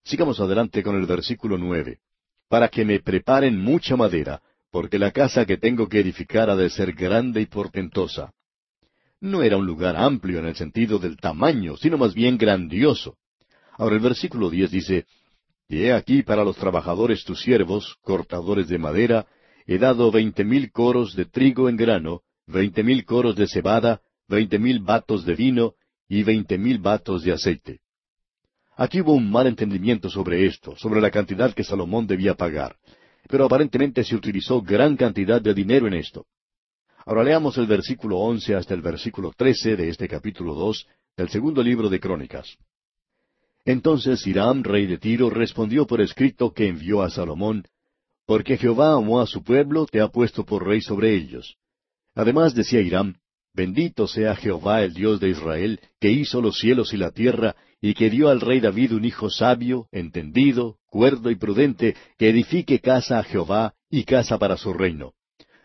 [0.04, 2.00] Sigamos adelante con el versículo nueve.
[2.50, 4.41] Para que me preparen mucha madera,
[4.72, 8.34] porque la casa que tengo que edificar ha de ser grande y portentosa.
[9.22, 13.15] No era un lugar amplio en el sentido del tamaño, sino más bien grandioso.
[13.79, 15.05] Ahora el versículo diez dice,
[15.69, 19.25] Y he aquí para los trabajadores tus siervos, cortadores de madera,
[19.65, 24.59] he dado veinte mil coros de trigo en grano, veinte mil coros de cebada, veinte
[24.59, 25.75] mil batos de vino
[26.09, 27.79] y veinte mil batos de aceite.
[28.75, 32.75] Aquí hubo un mal entendimiento sobre esto, sobre la cantidad que Salomón debía pagar,
[33.29, 36.25] pero aparentemente se utilizó gran cantidad de dinero en esto.
[37.05, 41.63] Ahora leamos el versículo once hasta el versículo trece de este capítulo dos del segundo
[41.63, 42.57] libro de Crónicas.
[43.69, 47.67] Entonces Hiram, rey de Tiro, respondió por escrito que envió a Salomón,
[48.25, 51.55] Porque Jehová amó a su pueblo, te ha puesto por rey sobre ellos.
[52.15, 53.17] Además decía Hiram,
[53.53, 57.93] Bendito sea Jehová el Dios de Israel, que hizo los cielos y la tierra, y
[57.93, 63.19] que dio al rey David un hijo sabio, entendido, cuerdo y prudente, que edifique casa
[63.19, 65.13] a Jehová y casa para su reino.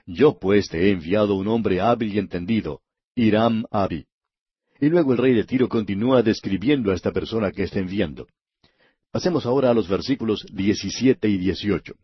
[0.05, 2.83] Yo pues te he enviado un hombre hábil y entendido,
[3.15, 4.05] Hiram Abi.
[4.81, 8.27] Y luego el rey de Tiro continúa describiendo a esta persona que está enviando.
[9.11, 11.95] Pasemos ahora a los versículos 17 y 18.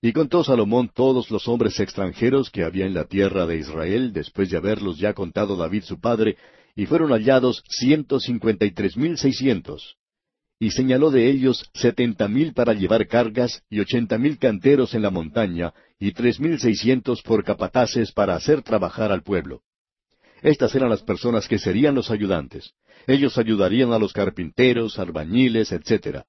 [0.00, 4.50] Y contó Salomón todos los hombres extranjeros que había en la tierra de Israel, después
[4.50, 6.36] de haberlos ya contado David su padre,
[6.76, 9.96] y fueron hallados ciento cincuenta y tres mil seiscientos.
[10.60, 15.10] Y señaló de ellos setenta mil para llevar cargas, y ochenta mil canteros en la
[15.10, 19.62] montaña, y tres mil seiscientos por capataces para hacer trabajar al pueblo.
[20.44, 22.74] Estas eran las personas que serían los ayudantes.
[23.06, 26.20] Ellos ayudarían a los carpinteros, albañiles, etc.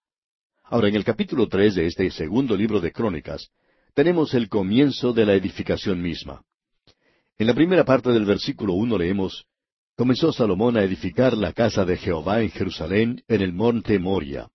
[0.63, 3.49] Ahora, en el capítulo tres de este segundo libro de Crónicas,
[3.93, 6.41] tenemos el comienzo de la edificación misma.
[7.37, 9.47] En la primera parte del versículo uno leemos,
[9.97, 14.47] Comenzó Salomón a edificar la casa de Jehová en Jerusalén, en el monte Moria.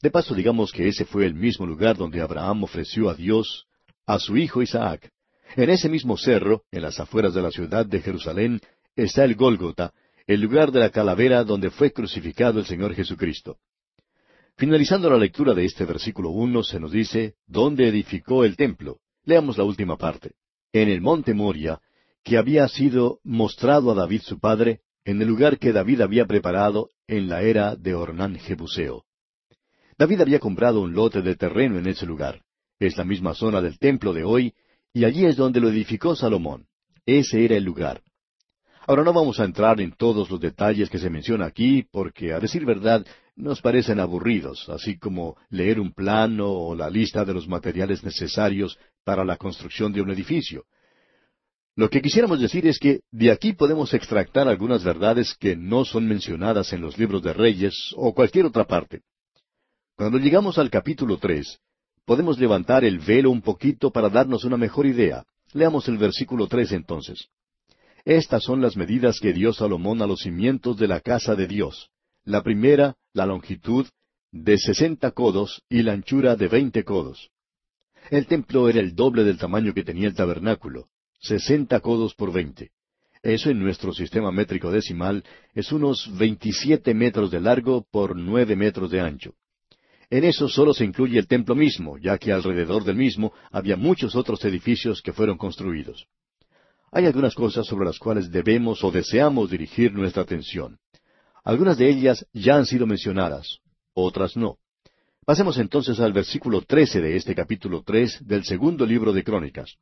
[0.00, 3.66] De paso digamos que ese fue el mismo lugar donde Abraham ofreció a Dios
[4.06, 5.11] a su hijo Isaac.
[5.56, 8.60] En ese mismo cerro, en las afueras de la ciudad de Jerusalén,
[8.96, 9.92] está el Gólgota,
[10.26, 13.58] el lugar de la calavera donde fue crucificado el Señor Jesucristo.
[14.56, 19.00] Finalizando la lectura de este versículo uno, se nos dice, ¿dónde edificó el templo?
[19.24, 20.32] Leamos la última parte.
[20.74, 21.80] en el monte Moria,
[22.24, 26.88] que había sido mostrado a David su padre en el lugar que David había preparado
[27.06, 29.04] en la era de Ornán Jebuseo.
[29.98, 32.40] David había comprado un lote de terreno en ese lugar.
[32.78, 34.54] Es la misma zona del templo de hoy,
[34.92, 36.66] y allí es donde lo edificó Salomón.
[37.06, 38.02] Ese era el lugar.
[38.86, 42.40] Ahora no vamos a entrar en todos los detalles que se menciona aquí, porque a
[42.40, 47.48] decir verdad nos parecen aburridos, así como leer un plano o la lista de los
[47.48, 50.64] materiales necesarios para la construcción de un edificio.
[51.74, 56.06] Lo que quisiéramos decir es que de aquí podemos extractar algunas verdades que no son
[56.06, 59.00] mencionadas en los libros de Reyes o cualquier otra parte.
[59.96, 61.60] Cuando llegamos al capítulo tres,
[62.04, 65.24] podemos levantar el velo un poquito para darnos una mejor idea.
[65.52, 67.28] Leamos el versículo tres entonces.
[68.04, 71.90] Estas son las medidas que dio Salomón a los cimientos de la casa de Dios.
[72.24, 73.86] La primera, la longitud,
[74.30, 77.30] de sesenta codos y la anchura de veinte codos.
[78.10, 80.88] El templo era el doble del tamaño que tenía el tabernáculo
[81.22, 82.72] sesenta codos por veinte.
[83.22, 85.22] Eso en nuestro sistema métrico decimal
[85.54, 89.34] es unos veintisiete metros de largo por nueve metros de ancho.
[90.12, 94.14] En eso solo se incluye el templo mismo, ya que alrededor del mismo había muchos
[94.14, 96.06] otros edificios que fueron construidos.
[96.90, 100.76] Hay algunas cosas sobre las cuales debemos o deseamos dirigir nuestra atención.
[101.42, 103.60] Algunas de ellas ya han sido mencionadas,
[103.94, 104.58] otras no.
[105.24, 109.76] Pasemos entonces al versículo trece de este capítulo tres del segundo libro de Crónicas.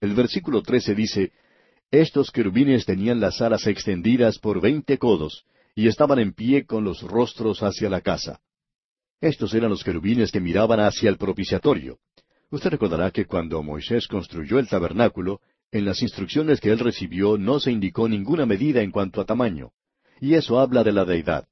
[0.00, 1.32] El versículo trece dice,
[1.90, 5.44] Estos querubines tenían las alas extendidas por veinte codos,
[5.74, 8.40] y estaban en pie con los rostros hacia la casa.
[9.24, 11.96] Estos eran los querubines que miraban hacia el propiciatorio.
[12.50, 15.40] Usted recordará que cuando Moisés construyó el tabernáculo,
[15.72, 19.70] en las instrucciones que él recibió no se indicó ninguna medida en cuanto a tamaño.
[20.20, 21.48] Y eso habla de la deidad.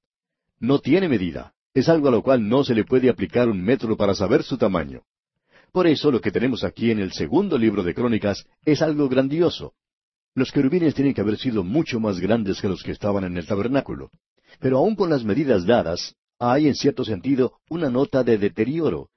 [0.60, 1.54] No tiene medida.
[1.72, 4.58] Es algo a lo cual no se le puede aplicar un metro para saber su
[4.58, 5.04] tamaño.
[5.72, 9.72] Por eso lo que tenemos aquí en el segundo libro de Crónicas es algo grandioso.
[10.34, 13.46] Los querubines tienen que haber sido mucho más grandes que los que estaban en el
[13.46, 14.10] tabernáculo.
[14.60, 19.10] Pero aun con las medidas dadas, hay en cierto sentido una nota de deterioro.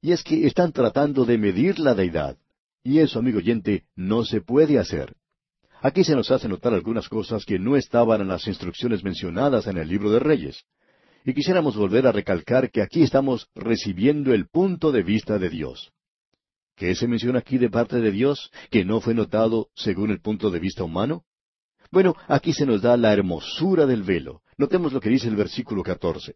[0.00, 2.36] Y es que están tratando de medir la deidad.
[2.82, 5.14] Y eso, amigo oyente, no se puede hacer.
[5.80, 9.78] Aquí se nos hace notar algunas cosas que no estaban en las instrucciones mencionadas en
[9.78, 10.64] el libro de Reyes.
[11.24, 15.92] Y quisiéramos volver a recalcar que aquí estamos recibiendo el punto de vista de Dios.
[16.74, 20.50] ¿Qué se menciona aquí de parte de Dios que no fue notado según el punto
[20.50, 21.24] de vista humano?
[21.92, 24.42] Bueno, aquí se nos da la hermosura del velo.
[24.58, 26.34] Notemos lo que dice el versículo 14.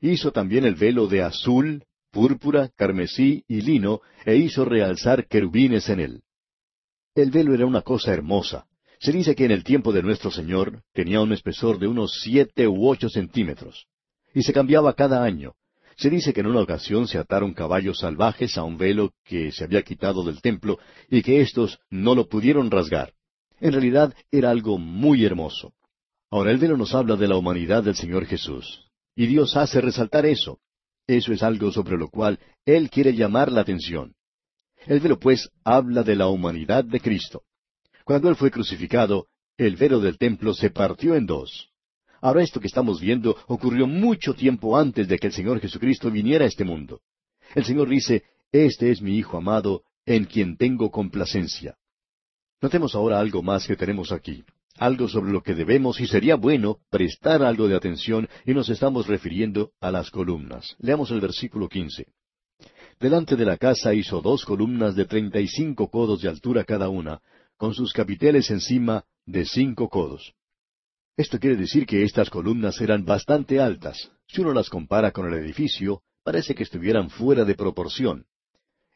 [0.00, 6.00] Hizo también el velo de azul, púrpura, carmesí y lino, e hizo realzar querubines en
[6.00, 6.22] él.
[7.14, 8.66] El velo era una cosa hermosa.
[8.98, 12.66] Se dice que en el tiempo de nuestro Señor tenía un espesor de unos siete
[12.66, 13.86] u ocho centímetros
[14.34, 15.54] y se cambiaba cada año.
[15.96, 19.64] Se dice que en una ocasión se ataron caballos salvajes a un velo que se
[19.64, 20.78] había quitado del templo
[21.08, 23.14] y que éstos no lo pudieron rasgar.
[23.60, 25.72] En realidad era algo muy hermoso.
[26.30, 28.85] Ahora el velo nos habla de la humanidad del Señor Jesús.
[29.16, 30.60] Y Dios hace resaltar eso.
[31.06, 34.14] Eso es algo sobre lo cual Él quiere llamar la atención.
[34.86, 37.42] El velo, pues, habla de la humanidad de Cristo.
[38.04, 39.26] Cuando Él fue crucificado,
[39.56, 41.70] el velo del templo se partió en dos.
[42.20, 46.44] Ahora esto que estamos viendo ocurrió mucho tiempo antes de que el Señor Jesucristo viniera
[46.44, 47.00] a este mundo.
[47.54, 51.76] El Señor dice, Este es mi Hijo amado, en quien tengo complacencia.
[52.60, 54.44] Notemos ahora algo más que tenemos aquí,
[54.78, 59.06] algo sobre lo que debemos y sería bueno prestar algo de atención y nos estamos
[59.06, 60.76] refiriendo a las columnas.
[60.78, 62.06] Leamos el versículo quince.
[62.98, 66.88] Delante de la casa hizo dos columnas de treinta y cinco codos de altura cada
[66.88, 67.20] una,
[67.56, 70.34] con sus capiteles encima de cinco codos.
[71.16, 74.10] Esto quiere decir que estas columnas eran bastante altas.
[74.26, 78.26] Si uno las compara con el edificio, parece que estuvieran fuera de proporción.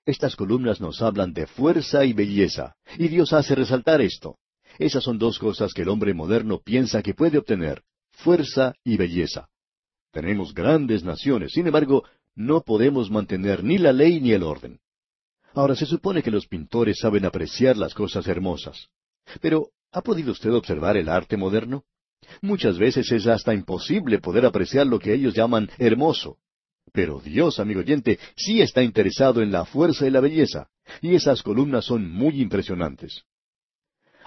[0.04, 4.39] Estas columnas nos hablan de fuerza y belleza, y Dios hace resaltar esto.
[4.78, 9.48] Esas son dos cosas que el hombre moderno piensa que puede obtener, fuerza y belleza.
[10.12, 12.04] Tenemos grandes naciones, sin embargo,
[12.34, 14.80] no podemos mantener ni la ley ni el orden.
[15.54, 18.88] Ahora, se supone que los pintores saben apreciar las cosas hermosas.
[19.40, 21.84] Pero, ¿ha podido usted observar el arte moderno?
[22.40, 26.38] Muchas veces es hasta imposible poder apreciar lo que ellos llaman hermoso.
[26.92, 30.68] Pero Dios, amigo oyente, sí está interesado en la fuerza y la belleza,
[31.00, 33.24] y esas columnas son muy impresionantes.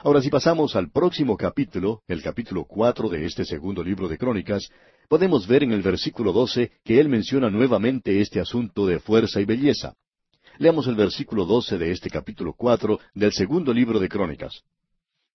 [0.05, 4.69] Ahora, si pasamos al próximo capítulo, el capítulo cuatro de este segundo libro de Crónicas,
[5.07, 9.45] podemos ver en el versículo doce que él menciona nuevamente este asunto de fuerza y
[9.45, 9.93] belleza.
[10.57, 14.63] Leamos el versículo doce de este capítulo cuatro del segundo libro de Crónicas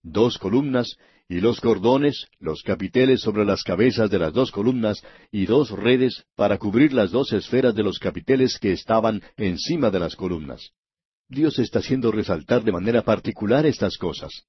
[0.03, 0.97] dos columnas,
[1.29, 5.03] y los cordones, los capiteles sobre las cabezas de las dos columnas,
[5.33, 9.99] y dos redes para cubrir las dos esferas de los capiteles que estaban encima de
[9.99, 10.71] las columnas.
[11.29, 14.45] Dios está haciendo resaltar de manera particular estas cosas.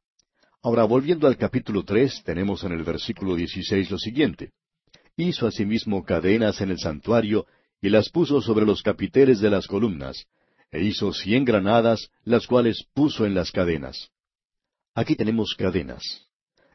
[0.62, 4.51] Ahora, volviendo al capítulo tres, tenemos en el versículo dieciséis lo siguiente.
[5.16, 7.45] Hizo asimismo cadenas en el santuario
[7.82, 10.26] y las puso sobre los capiteles de las columnas,
[10.70, 14.10] e hizo cien granadas, las cuales puso en las cadenas.
[14.93, 16.03] Aquí tenemos cadenas.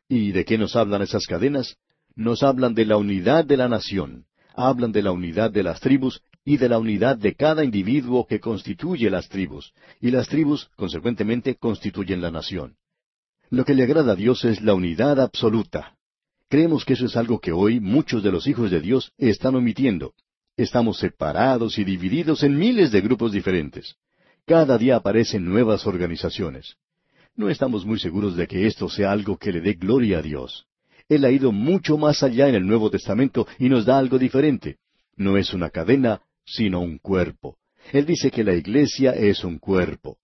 [0.08, 1.76] ¿Y de qué nos hablan esas cadenas?
[2.16, 4.24] Nos hablan de la unidad de la nación,
[4.54, 8.40] hablan de la unidad de las tribus y de la unidad de cada individuo que
[8.40, 12.76] constituye las tribus, y las tribus, consecuentemente, constituyen la nación.
[13.50, 15.94] Lo que le agrada a Dios es la unidad absoluta.
[16.48, 20.14] Creemos que eso es algo que hoy muchos de los hijos de Dios están omitiendo.
[20.56, 23.96] Estamos separados y divididos en miles de grupos diferentes.
[24.46, 26.76] Cada día aparecen nuevas organizaciones.
[27.34, 30.66] No estamos muy seguros de que esto sea algo que le dé gloria a Dios.
[31.08, 34.76] Él ha ido mucho más allá en el Nuevo Testamento y nos da algo diferente.
[35.16, 37.56] No es una cadena, sino un cuerpo.
[37.92, 40.18] Él dice que la iglesia es un cuerpo.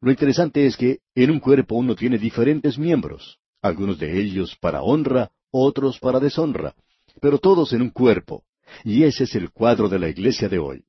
[0.00, 4.82] Lo interesante es que en un cuerpo uno tiene diferentes miembros, algunos de ellos para
[4.82, 6.74] honra, otros para deshonra,
[7.20, 8.44] pero todos en un cuerpo.
[8.84, 10.84] Y ese es el cuadro de la iglesia de hoy.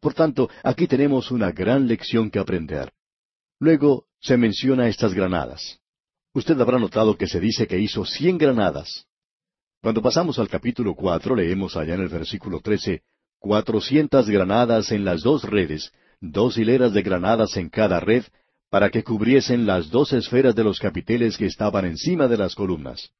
[0.00, 2.92] Por tanto, aquí tenemos una gran lección que aprender.
[3.58, 5.80] Luego se menciona estas granadas.
[6.32, 9.06] Usted habrá notado que se dice que hizo cien granadas.
[9.82, 13.02] Cuando pasamos al capítulo cuatro, leemos allá en el versículo trece,
[13.38, 18.24] cuatrocientas granadas en las dos redes, dos hileras de granadas en cada red,
[18.70, 23.10] para que cubriesen las dos esferas de los capiteles que estaban encima de las columnas.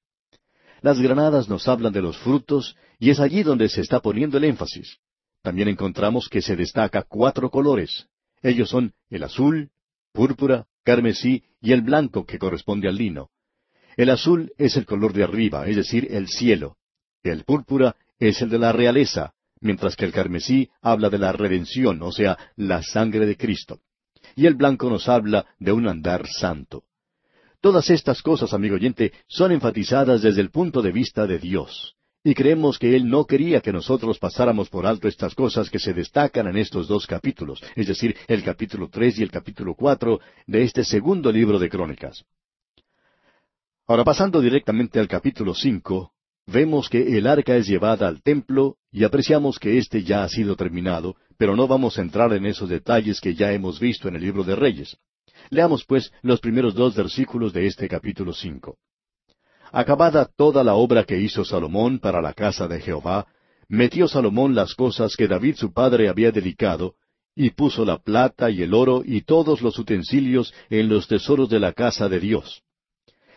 [0.82, 4.44] Las granadas nos hablan de los frutos y es allí donde se está poniendo el
[4.44, 4.98] énfasis.
[5.42, 8.06] También encontramos que se destaca cuatro colores.
[8.42, 9.70] Ellos son el azul,
[10.12, 13.30] púrpura, carmesí y el blanco que corresponde al lino.
[13.96, 16.76] El azul es el color de arriba, es decir, el cielo.
[17.22, 22.02] El púrpura es el de la realeza, mientras que el carmesí habla de la redención,
[22.02, 23.80] o sea, la sangre de Cristo.
[24.36, 26.84] Y el blanco nos habla de un andar santo.
[27.60, 31.96] Todas estas cosas, amigo oyente, son enfatizadas desde el punto de vista de Dios.
[32.22, 35.92] Y creemos que Él no quería que nosotros pasáramos por alto estas cosas que se
[35.92, 40.62] destacan en estos dos capítulos, es decir, el capítulo tres y el capítulo cuatro de
[40.62, 42.24] este segundo libro de Crónicas.
[43.86, 46.13] Ahora pasando directamente al capítulo cinco,
[46.46, 50.56] vemos que el arca es llevada al templo y apreciamos que éste ya ha sido
[50.56, 54.22] terminado, pero no vamos a entrar en esos detalles que ya hemos visto en el
[54.22, 54.96] libro de Reyes.
[55.50, 58.78] Leamos pues los primeros dos versículos de este capítulo cinco.
[59.72, 63.26] Acabada toda la obra que hizo Salomón para la casa de Jehová,
[63.68, 66.94] metió Salomón las cosas que David su padre había dedicado,
[67.34, 71.58] y puso la plata y el oro y todos los utensilios en los tesoros de
[71.58, 72.62] la casa de Dios.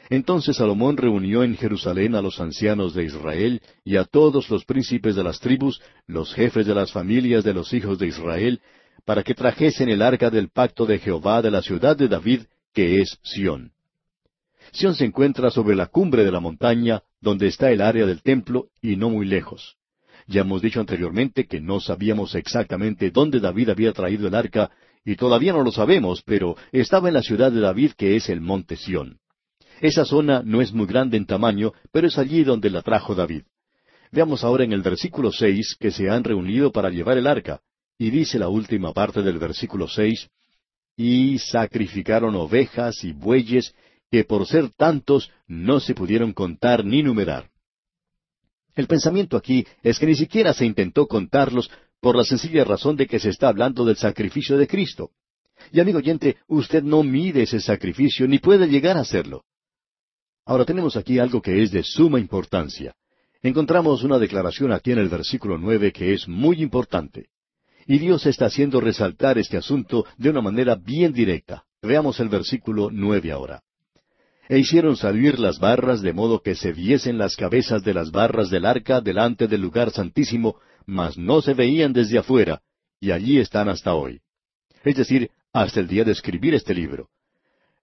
[0.09, 5.15] Entonces Salomón reunió en Jerusalén a los ancianos de Israel y a todos los príncipes
[5.15, 8.61] de las tribus, los jefes de las familias de los hijos de Israel,
[9.05, 12.43] para que trajesen el arca del pacto de Jehová de la ciudad de David,
[12.73, 13.71] que es Sión.
[14.71, 18.67] Sión se encuentra sobre la cumbre de la montaña, donde está el área del templo,
[18.81, 19.75] y no muy lejos.
[20.27, 24.71] Ya hemos dicho anteriormente que no sabíamos exactamente dónde David había traído el arca,
[25.05, 28.41] y todavía no lo sabemos, pero estaba en la ciudad de David, que es el
[28.41, 29.19] monte Sión.
[29.81, 33.43] Esa zona no es muy grande en tamaño, pero es allí donde la trajo David.
[34.11, 37.61] Veamos ahora en el versículo seis que se han reunido para llevar el arca,
[37.97, 40.29] y dice la última parte del versículo seis,
[40.95, 43.75] y sacrificaron ovejas y bueyes
[44.09, 47.49] que por ser tantos no se pudieron contar ni numerar.
[48.75, 51.69] El pensamiento aquí es que ni siquiera se intentó contarlos
[51.99, 55.11] por la sencilla razón de que se está hablando del sacrificio de Cristo.
[55.71, 59.43] Y amigo oyente, usted no mide ese sacrificio ni puede llegar a hacerlo.
[60.47, 62.95] Ahora tenemos aquí algo que es de suma importancia.
[63.43, 67.27] Encontramos una declaración aquí en el versículo nueve que es muy importante.
[67.85, 71.65] Y Dios está haciendo resaltar este asunto de una manera bien directa.
[71.81, 73.61] Veamos el versículo nueve ahora.
[74.47, 78.49] E hicieron salir las barras de modo que se viesen las cabezas de las barras
[78.49, 82.61] del arca delante del lugar santísimo, mas no se veían desde afuera,
[83.01, 84.21] y allí están hasta hoy.
[84.85, 87.09] Es decir, hasta el día de escribir este libro.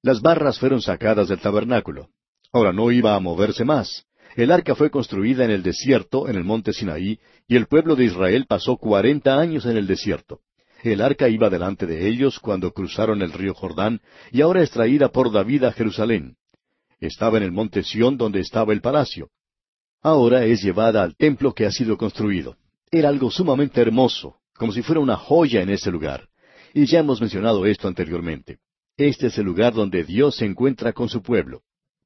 [0.00, 2.08] Las barras fueron sacadas del tabernáculo.
[2.54, 4.06] Ahora no iba a moverse más.
[4.36, 8.04] El arca fue construida en el desierto, en el monte Sinaí, y el pueblo de
[8.04, 10.38] Israel pasó cuarenta años en el desierto.
[10.84, 14.00] El arca iba delante de ellos cuando cruzaron el río Jordán,
[14.30, 16.36] y ahora es traída por David a Jerusalén.
[17.00, 19.30] Estaba en el monte Sión donde estaba el palacio.
[20.00, 22.56] Ahora es llevada al templo que ha sido construido.
[22.88, 26.28] Era algo sumamente hermoso, como si fuera una joya en ese lugar.
[26.72, 28.58] Y ya hemos mencionado esto anteriormente.
[28.96, 31.62] Este es el lugar donde Dios se encuentra con su pueblo.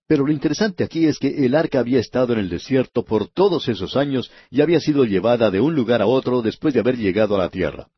[0.08, 3.68] Pero lo interesante aquí es que el arca había estado en el desierto por todos
[3.68, 7.34] esos años y había sido llevada de un lugar a otro después de haber llegado
[7.36, 7.88] a la tierra.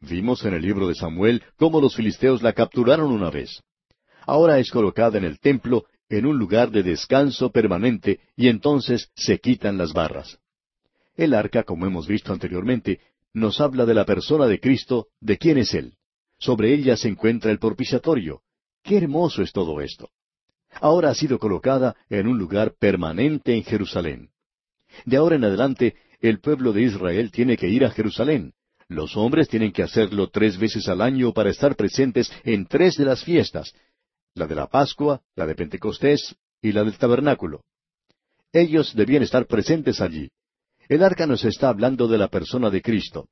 [0.00, 3.60] Vimos en el libro de Samuel cómo los filisteos la capturaron una vez.
[4.24, 9.40] Ahora es colocada en el templo en un lugar de descanso permanente y entonces se
[9.40, 10.38] quitan las barras.
[11.16, 13.00] El arca, como hemos visto anteriormente,
[13.34, 15.94] nos habla de la persona de Cristo, de quién es Él.
[16.38, 18.42] Sobre ella se encuentra el propiciatorio.
[18.84, 20.08] Qué hermoso es todo esto.
[20.80, 24.30] Ahora ha sido colocada en un lugar permanente en Jerusalén.
[25.04, 28.52] De ahora en adelante, el pueblo de Israel tiene que ir a Jerusalén.
[28.88, 33.04] Los hombres tienen que hacerlo tres veces al año para estar presentes en tres de
[33.04, 33.72] las fiestas,
[34.34, 37.62] la de la Pascua, la de Pentecostés y la del tabernáculo.
[38.52, 40.30] Ellos debían estar presentes allí.
[40.88, 43.28] El arca nos está hablando de la persona de Cristo.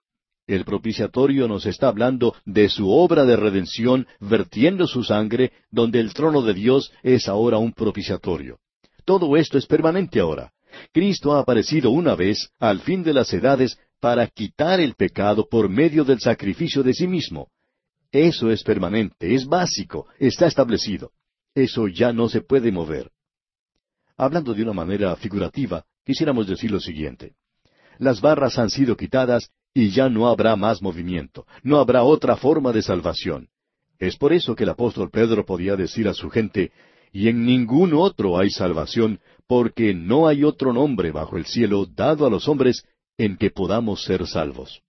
[0.47, 6.15] El propiciatorio nos está hablando de su obra de redención, vertiendo su sangre, donde el
[6.15, 8.61] trono de Dios es ahora un propiciatorio.
[9.05, 10.53] Todo esto es permanente ahora.
[10.93, 15.69] Cristo ha aparecido una vez, al fin de las edades, para quitar el pecado por
[15.69, 17.49] medio del sacrificio de sí mismo.
[18.13, 21.11] Eso es permanente, es básico, está establecido.
[21.55, 23.11] Eso ya no se puede mover.
[24.17, 27.35] Hablando de una manera figurativa, quisiéramos decir lo siguiente.
[27.99, 32.73] Las barras han sido quitadas y ya no habrá más movimiento, no habrá otra forma
[32.73, 33.51] de salvación.
[33.99, 36.73] Es por eso que el apóstol Pedro podía decir a su gente,
[37.13, 42.25] y en ningún otro hay salvación, porque no hay otro nombre bajo el cielo dado
[42.25, 42.87] a los hombres
[43.19, 44.81] en que podamos ser salvos.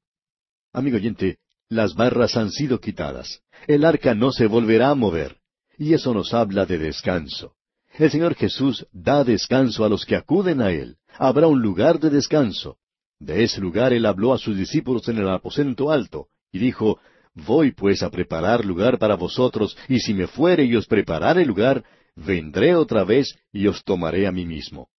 [0.72, 3.42] Amigo oyente, las barras han sido quitadas.
[3.68, 5.36] El arca no se volverá a mover.
[5.78, 7.56] Y eso nos habla de descanso.
[7.98, 10.96] El Señor Jesús da descanso a los que acuden a Él.
[11.18, 12.78] Habrá un lugar de descanso.
[13.20, 17.00] De ese lugar Él habló a sus discípulos en el aposento alto, y dijo,
[17.34, 21.84] Voy pues a preparar lugar para vosotros, y si me fuere y os preparare lugar,
[22.16, 24.90] vendré otra vez y os tomaré a mí mismo.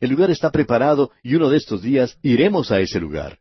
[0.00, 3.38] El lugar está preparado y uno de estos días iremos a ese lugar.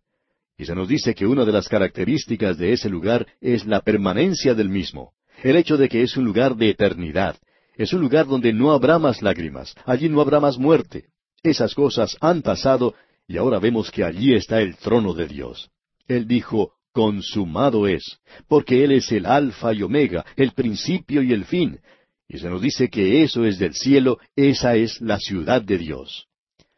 [0.58, 4.54] Y se nos dice que una de las características de ese lugar es la permanencia
[4.54, 5.14] del mismo,
[5.44, 7.38] el hecho de que es un lugar de eternidad,
[7.76, 11.06] es un lugar donde no habrá más lágrimas, allí no habrá más muerte.
[11.42, 12.94] Esas cosas han pasado
[13.28, 15.70] y ahora vemos que allí está el trono de Dios.
[16.08, 21.46] Él dijo, consumado es, porque Él es el alfa y omega, el principio y el
[21.46, 21.80] fin.
[22.28, 26.28] Y se nos dice que eso es del cielo, esa es la ciudad de Dios.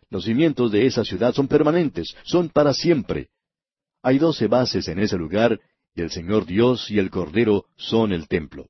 [0.09, 3.29] Los cimientos de esa ciudad son permanentes, son para siempre.
[4.01, 5.59] Hay doce bases en ese lugar,
[5.93, 8.69] y el Señor Dios y el Cordero son el templo.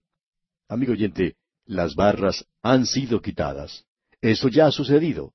[0.68, 3.86] Amigo oyente, las barras han sido quitadas.
[4.22, 5.35] Eso ya ha sucedido.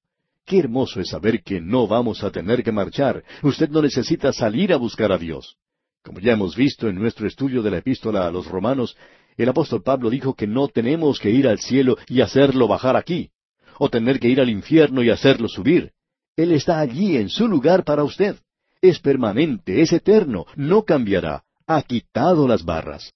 [0.50, 3.22] Qué hermoso es saber que no vamos a tener que marchar.
[3.40, 5.54] Usted no necesita salir a buscar a Dios.
[6.02, 8.96] Como ya hemos visto en nuestro estudio de la epístola a los romanos,
[9.36, 13.30] el apóstol Pablo dijo que no tenemos que ir al cielo y hacerlo bajar aquí,
[13.78, 15.92] o tener que ir al infierno y hacerlo subir.
[16.34, 18.34] Él está allí en su lugar para usted
[18.82, 23.12] es permanente, es eterno, no cambiará, ha quitado las barras.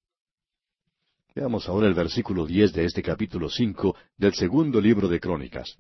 [1.35, 5.77] Veamos ahora el versículo diez de este capítulo cinco del segundo libro de Crónicas.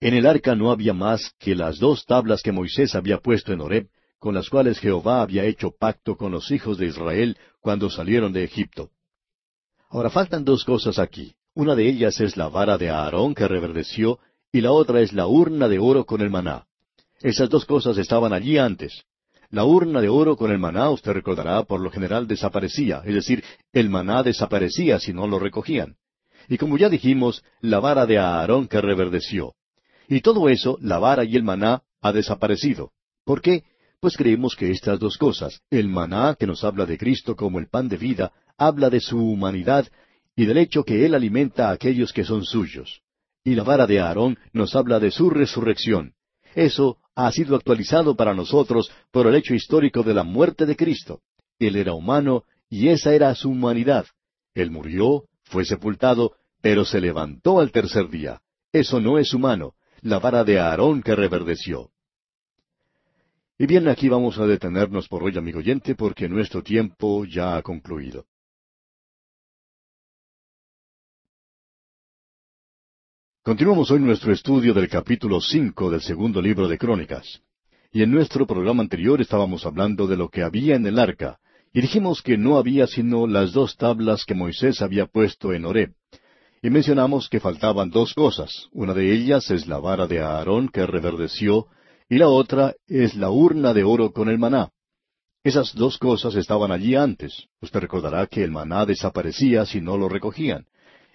[0.00, 3.60] En el arca no había más que las dos tablas que Moisés había puesto en
[3.60, 3.88] Horeb,
[4.18, 8.44] con las cuales Jehová había hecho pacto con los hijos de Israel cuando salieron de
[8.44, 8.90] Egipto.
[9.90, 11.34] Ahora faltan dos cosas aquí.
[11.54, 14.18] Una de ellas es la vara de Aarón que reverdeció,
[14.50, 16.64] y la otra es la urna de oro con el maná.
[17.20, 19.04] Esas dos cosas estaban allí antes.
[19.50, 23.44] La urna de oro con el maná, usted recordará, por lo general desaparecía, es decir,
[23.72, 25.96] el maná desaparecía si no lo recogían.
[26.48, 29.54] Y como ya dijimos, la vara de Aarón que reverdeció.
[30.10, 32.90] Y todo eso, la vara y el maná, ha desaparecido.
[33.24, 33.62] ¿Por qué?
[34.00, 37.68] Pues creemos que estas dos cosas, el maná, que nos habla de Cristo como el
[37.68, 39.86] pan de vida, habla de su humanidad
[40.34, 43.02] y del hecho que Él alimenta a aquellos que son suyos.
[43.44, 46.14] Y la vara de Aarón nos habla de su resurrección.
[46.56, 51.20] Eso ha sido actualizado para nosotros por el hecho histórico de la muerte de Cristo.
[51.60, 54.06] Él era humano y esa era su humanidad.
[54.54, 58.40] Él murió, fue sepultado, pero se levantó al tercer día.
[58.72, 61.90] Eso no es humano, la vara de Aarón que reverdeció.
[63.58, 67.62] Y bien, aquí vamos a detenernos por hoy, amigo oyente, porque nuestro tiempo ya ha
[67.62, 68.24] concluido.
[73.42, 77.42] Continuamos hoy nuestro estudio del capítulo cinco del segundo libro de Crónicas.
[77.92, 81.38] Y en nuestro programa anterior estábamos hablando de lo que había en el arca,
[81.72, 85.94] y dijimos que no había sino las dos tablas que Moisés había puesto en Horeb.
[86.62, 88.68] Y mencionamos que faltaban dos cosas.
[88.72, 91.68] Una de ellas es la vara de Aarón que reverdeció,
[92.08, 94.70] y la otra es la urna de oro con el maná.
[95.42, 97.46] Esas dos cosas estaban allí antes.
[97.62, 100.66] Usted recordará que el maná desaparecía si no lo recogían.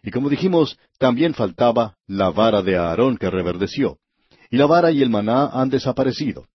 [0.02, 4.00] Y como dijimos, también faltaba la vara de Aarón que reverdeció.
[4.50, 6.48] Y la vara y el maná han desaparecido.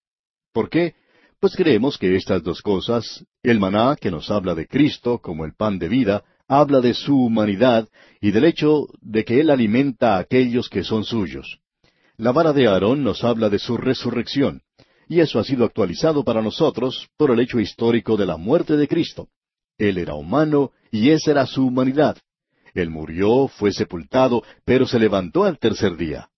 [0.52, 0.94] ¿Por qué?
[1.38, 5.54] Pues creemos que estas dos cosas, el maná, que nos habla de Cristo como el
[5.54, 7.88] pan de vida, habla de su humanidad
[8.20, 11.60] y del hecho de que Él alimenta a aquellos que son suyos.
[12.16, 14.60] La vara de Aarón nos habla de su resurrección,
[15.08, 18.88] y eso ha sido actualizado para nosotros por el hecho histórico de la muerte de
[18.88, 19.28] Cristo.
[19.78, 22.18] Él era humano y esa era su humanidad.
[22.74, 26.30] Él murió, fue sepultado, pero se levantó al tercer día.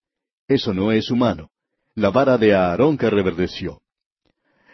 [0.46, 1.48] Eso no es humano.
[1.94, 3.80] La vara de Aarón que reverdeció.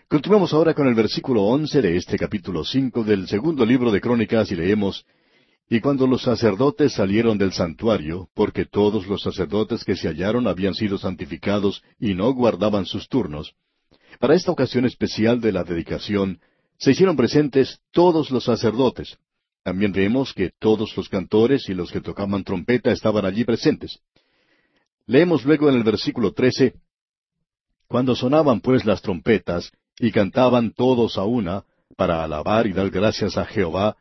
[0.08, 4.50] Continuamos ahora con el versículo once de este capítulo cinco del segundo libro de Crónicas
[4.50, 5.04] y leemos
[5.70, 10.74] Y cuando los sacerdotes salieron del santuario, porque todos los sacerdotes que se hallaron habían
[10.74, 13.54] sido santificados y no guardaban sus turnos,
[14.18, 16.40] para esta ocasión especial de la dedicación,
[16.78, 19.18] se hicieron presentes todos los sacerdotes.
[19.62, 24.00] También vemos que todos los cantores y los que tocaban trompeta estaban allí presentes.
[25.06, 26.74] Leemos luego en el versículo trece
[27.86, 31.64] Cuando sonaban pues las trompetas, y cantaban todos a una,
[31.96, 33.96] para alabar y dar gracias a Jehová,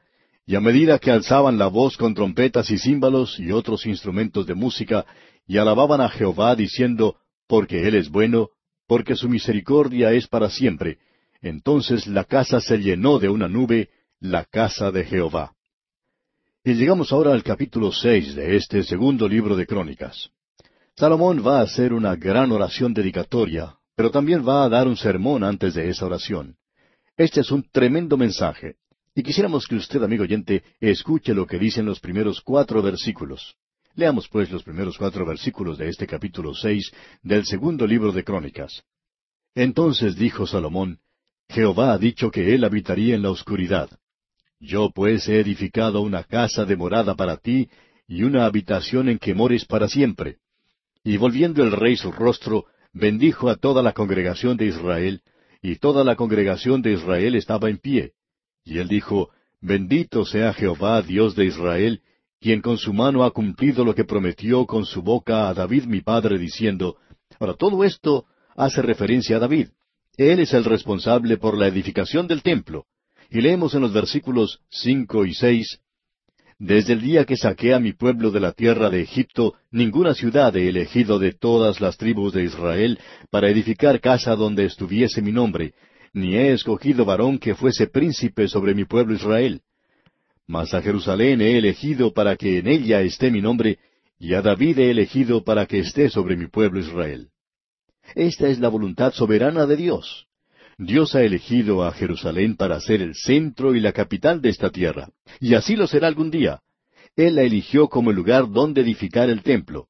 [0.47, 4.55] y a medida que alzaban la voz con trompetas y címbalos y otros instrumentos de
[4.55, 5.05] música,
[5.45, 7.17] y alababan a Jehová diciendo,
[7.47, 8.49] porque Él es bueno,
[8.87, 10.99] porque su misericordia es para siempre,
[11.41, 13.89] entonces la casa se llenó de una nube,
[14.21, 15.53] la casa de Jehová.
[16.63, 20.29] Y llegamos ahora al capítulo seis de este segundo libro de Crónicas.
[20.95, 25.43] Salomón va a hacer una gran oración dedicatoria, pero también va a dar un sermón
[25.43, 26.55] antes de esa oración.
[27.17, 28.75] Este es un tremendo mensaje,
[29.18, 33.55] y quisiéramos que usted, amigo oyente, escuche lo que dicen los primeros cuatro versículos.
[33.95, 36.91] Leamos pues los primeros cuatro versículos de este capítulo seis
[37.24, 38.84] del segundo libro de Crónicas.
[39.55, 40.99] Entonces dijo Salomón,
[41.49, 43.89] Jehová ha dicho que él habitaría en la oscuridad.
[44.59, 47.70] Yo pues he edificado una casa de morada para ti,
[48.07, 50.38] y una habitación en que mores para siempre.
[51.03, 55.24] Y volviendo el rey su rostro, bendijo a toda la congregación de Israel,
[55.63, 58.13] y toda la congregación de Israel estaba en pie.
[58.68, 59.30] Y él dijo,
[59.61, 62.01] Bendito sea Jehová, Dios de Israel,
[62.41, 66.01] quien con su mano ha cumplido lo que prometió con su boca a David mi
[66.01, 66.97] padre, diciendo,
[67.39, 68.26] Ahora todo esto
[68.57, 69.70] hace referencia a David.
[70.18, 72.86] Él es el responsable por la edificación del templo.
[73.30, 75.80] Y leemos en los versículos cinco y seis,
[76.59, 80.55] desde el día que saqué a mi pueblo de la tierra de Egipto, ninguna ciudad
[80.57, 82.99] he elegido de todas las tribus de Israel
[83.30, 85.76] para edificar casa donde estuviese mi nombre,
[86.18, 89.61] ni he escogido varón que fuese príncipe sobre mi pueblo Israel.
[90.47, 93.80] Mas a Jerusalén he elegido para que en ella esté mi nombre,
[94.20, 97.30] y a David he elegido para que esté sobre mi pueblo Israel.
[98.15, 100.28] Esta es la voluntad soberana de Dios.
[100.78, 105.09] Dios ha elegido a Jerusalén para ser el centro y la capital de esta tierra,
[105.39, 106.61] y así lo será algún día.
[107.15, 109.88] Él la eligió como el lugar donde edificar el templo.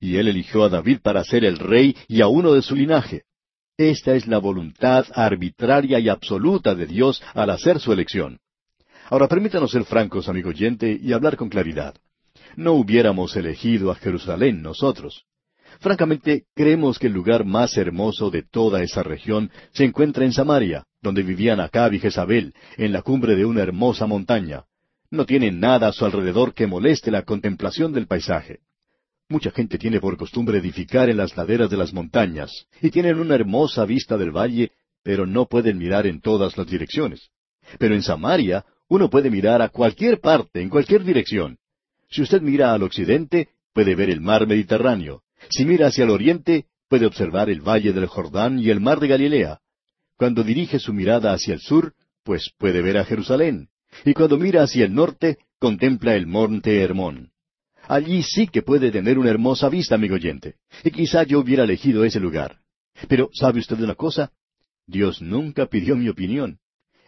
[0.00, 3.24] Y él eligió a David para ser el rey y a uno de su linaje.
[3.78, 8.38] Esta es la voluntad arbitraria y absoluta de Dios al hacer su elección.
[9.10, 11.94] Ahora permítanos ser francos, amigo oyente, y hablar con claridad.
[12.56, 15.26] No hubiéramos elegido a Jerusalén nosotros.
[15.78, 20.86] Francamente, creemos que el lugar más hermoso de toda esa región se encuentra en Samaria,
[21.02, 24.64] donde vivían Acab y Jezabel, en la cumbre de una hermosa montaña.
[25.10, 28.60] No tiene nada a su alrededor que moleste la contemplación del paisaje.
[29.28, 33.34] Mucha gente tiene por costumbre edificar en las laderas de las montañas, y tienen una
[33.34, 34.70] hermosa vista del valle,
[35.02, 37.30] pero no pueden mirar en todas las direcciones.
[37.78, 41.58] Pero en Samaria uno puede mirar a cualquier parte, en cualquier dirección.
[42.08, 45.22] Si usted mira al occidente, puede ver el mar Mediterráneo.
[45.50, 49.08] Si mira hacia el oriente, puede observar el valle del Jordán y el mar de
[49.08, 49.60] Galilea.
[50.16, 53.68] Cuando dirige su mirada hacia el sur, pues puede ver a Jerusalén.
[54.04, 57.32] Y cuando mira hacia el norte, contempla el monte Hermón.
[57.88, 60.56] Allí sí que puede tener una hermosa vista, amigo oyente.
[60.82, 62.58] Y quizá yo hubiera elegido ese lugar.
[63.08, 64.32] Pero, ¿sabe usted una cosa?
[64.86, 66.58] Dios nunca pidió mi opinión.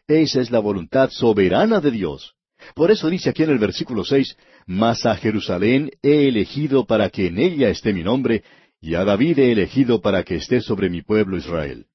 [0.07, 2.35] Esa es la voluntad soberana de Dios.
[2.75, 7.27] Por eso dice aquí en el versículo seis, Mas a Jerusalén he elegido para que
[7.29, 8.43] en ella esté mi nombre,
[8.81, 11.87] y a David he elegido para que esté sobre mi pueblo Israel.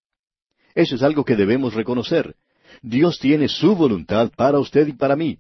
[0.76, 2.36] Eso es algo que debemos reconocer.
[2.82, 5.40] Dios tiene su voluntad para usted y para mí.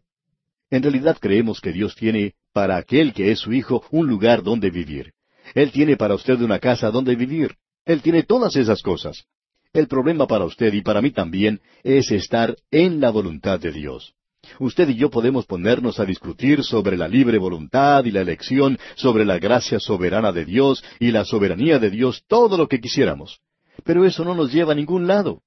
[0.69, 4.69] En realidad creemos que Dios tiene para aquel que es su Hijo un lugar donde
[4.69, 5.13] vivir.
[5.53, 7.55] Él tiene para usted una casa donde vivir.
[7.85, 9.25] Él tiene todas esas cosas.
[9.73, 14.13] El problema para usted y para mí también es estar en la voluntad de Dios.
[14.59, 19.25] Usted y yo podemos ponernos a discutir sobre la libre voluntad y la elección, sobre
[19.25, 23.39] la gracia soberana de Dios y la soberanía de Dios, todo lo que quisiéramos.
[23.83, 25.41] Pero eso no nos lleva a ningún lado.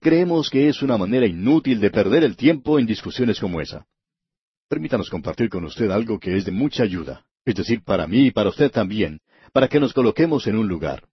[0.00, 3.86] Creemos que es una manera inútil de perder el tiempo en discusiones como esa.
[4.72, 8.30] Permítanos compartir con usted algo que es de mucha ayuda, es decir, para mí y
[8.30, 9.20] para usted también,
[9.52, 11.04] para que nos coloquemos en un lugar.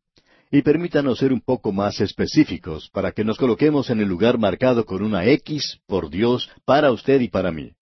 [0.49, 4.85] Y permítanos ser un poco más específicos para que nos coloquemos en el lugar marcado
[4.85, 7.73] con una X por Dios para usted y para mí.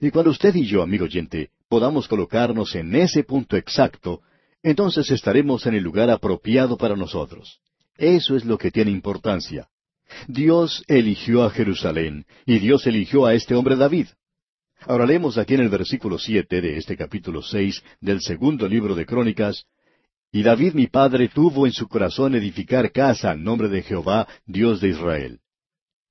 [0.00, 4.20] Y cuando usted y yo, amigo oyente, podamos colocarnos en ese punto exacto,
[4.62, 7.58] entonces estaremos en el lugar apropiado para nosotros.
[7.96, 9.66] Eso es lo que tiene importancia.
[10.28, 14.06] Dios eligió a Jerusalén y Dios eligió a este hombre David.
[14.86, 19.04] Ahora leemos aquí en el versículo siete de este capítulo seis del segundo libro de
[19.04, 19.66] Crónicas,
[20.32, 24.80] Y David mi padre tuvo en su corazón edificar casa al nombre de Jehová, Dios
[24.80, 25.40] de Israel.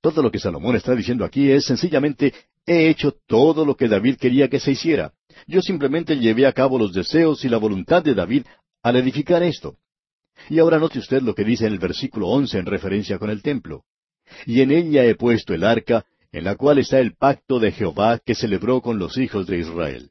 [0.00, 2.32] Todo lo que Salomón está diciendo aquí es sencillamente,
[2.64, 5.12] he hecho todo lo que David quería que se hiciera.
[5.46, 8.44] Yo simplemente llevé a cabo los deseos y la voluntad de David
[8.82, 9.78] al edificar esto.
[10.48, 13.42] Y ahora note usted lo que dice en el versículo once en referencia con el
[13.42, 13.82] templo.
[14.46, 18.20] Y en ella he puesto el arca, en la cual está el pacto de Jehová
[18.24, 20.10] que celebró con los hijos de Israel.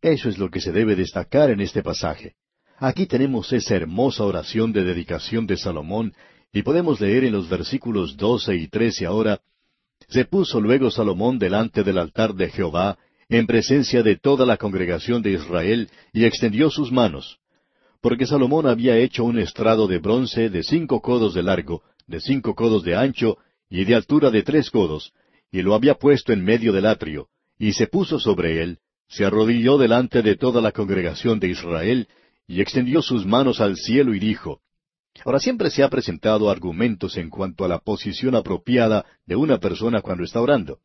[0.00, 2.34] Eso es lo que se debe destacar en este pasaje.
[2.78, 6.14] Aquí tenemos esa hermosa oración de dedicación de Salomón,
[6.52, 9.40] y podemos leer en los versículos doce y trece ahora,
[10.08, 15.22] Se puso luego Salomón delante del altar de Jehová, en presencia de toda la congregación
[15.22, 17.38] de Israel, y extendió sus manos.
[18.00, 22.54] Porque Salomón había hecho un estrado de bronce de cinco codos de largo, de cinco
[22.54, 23.38] codos de ancho,
[23.70, 25.12] y de altura de tres codos,
[25.52, 27.28] y lo había puesto en medio del atrio,
[27.58, 32.08] y se puso sobre él, se arrodilló delante de toda la congregación de Israel,
[32.48, 34.60] y extendió sus manos al cielo y dijo,
[35.24, 40.00] Ahora siempre se ha presentado argumentos en cuanto a la posición apropiada de una persona
[40.00, 40.78] cuando está orando.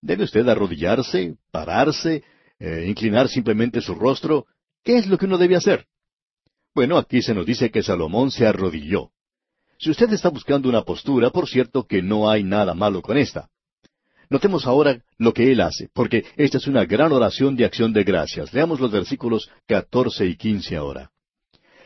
[0.00, 2.22] ¿Debe usted arrodillarse, pararse,
[2.60, 4.46] eh, inclinar simplemente su rostro?
[4.84, 5.86] ¿Qué es lo que uno debe hacer?
[6.74, 9.10] Bueno, aquí se nos dice que Salomón se arrodilló.
[9.78, 13.50] Si usted está buscando una postura, por cierto que no hay nada malo con esta.
[14.30, 18.04] Notemos ahora lo que él hace, porque esta es una gran oración de acción de
[18.04, 18.54] gracias.
[18.54, 21.10] Leamos los versículos catorce y quince ahora.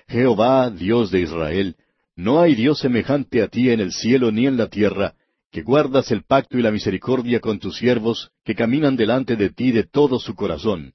[0.06, 1.76] Jehová, Dios de Israel,
[2.16, 5.14] no hay Dios semejante a ti en el cielo ni en la tierra,
[5.50, 9.72] que guardas el pacto y la misericordia con tus siervos, que caminan delante de ti
[9.72, 10.92] de todo su corazón,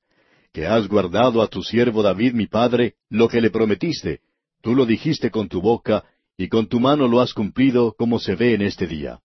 [0.53, 4.19] que has guardado a tu siervo David mi padre lo que le prometiste,
[4.61, 6.03] tú lo dijiste con tu boca,
[6.37, 9.19] y con tu mano lo has cumplido como se ve en este día.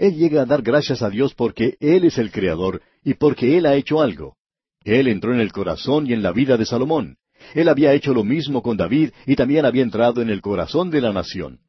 [0.00, 3.66] Él llega a dar gracias a Dios porque Él es el Creador y porque Él
[3.66, 4.38] ha hecho algo.
[4.82, 7.18] Él entró en el corazón y en la vida de Salomón.
[7.54, 11.02] Él había hecho lo mismo con David y también había entrado en el corazón de
[11.02, 11.60] la nación.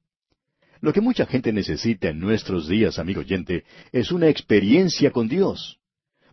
[0.79, 5.79] Lo que mucha gente necesita en nuestros días, amigo oyente, es una experiencia con Dios.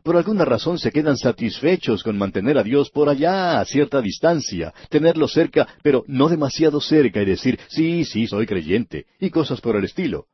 [0.04, 4.72] Por alguna razón se quedan satisfechos con mantener a Dios por allá, a cierta distancia,
[4.88, 9.74] tenerlo cerca, pero no demasiado cerca y decir, sí, sí, soy creyente, y cosas por
[9.74, 10.26] el estilo.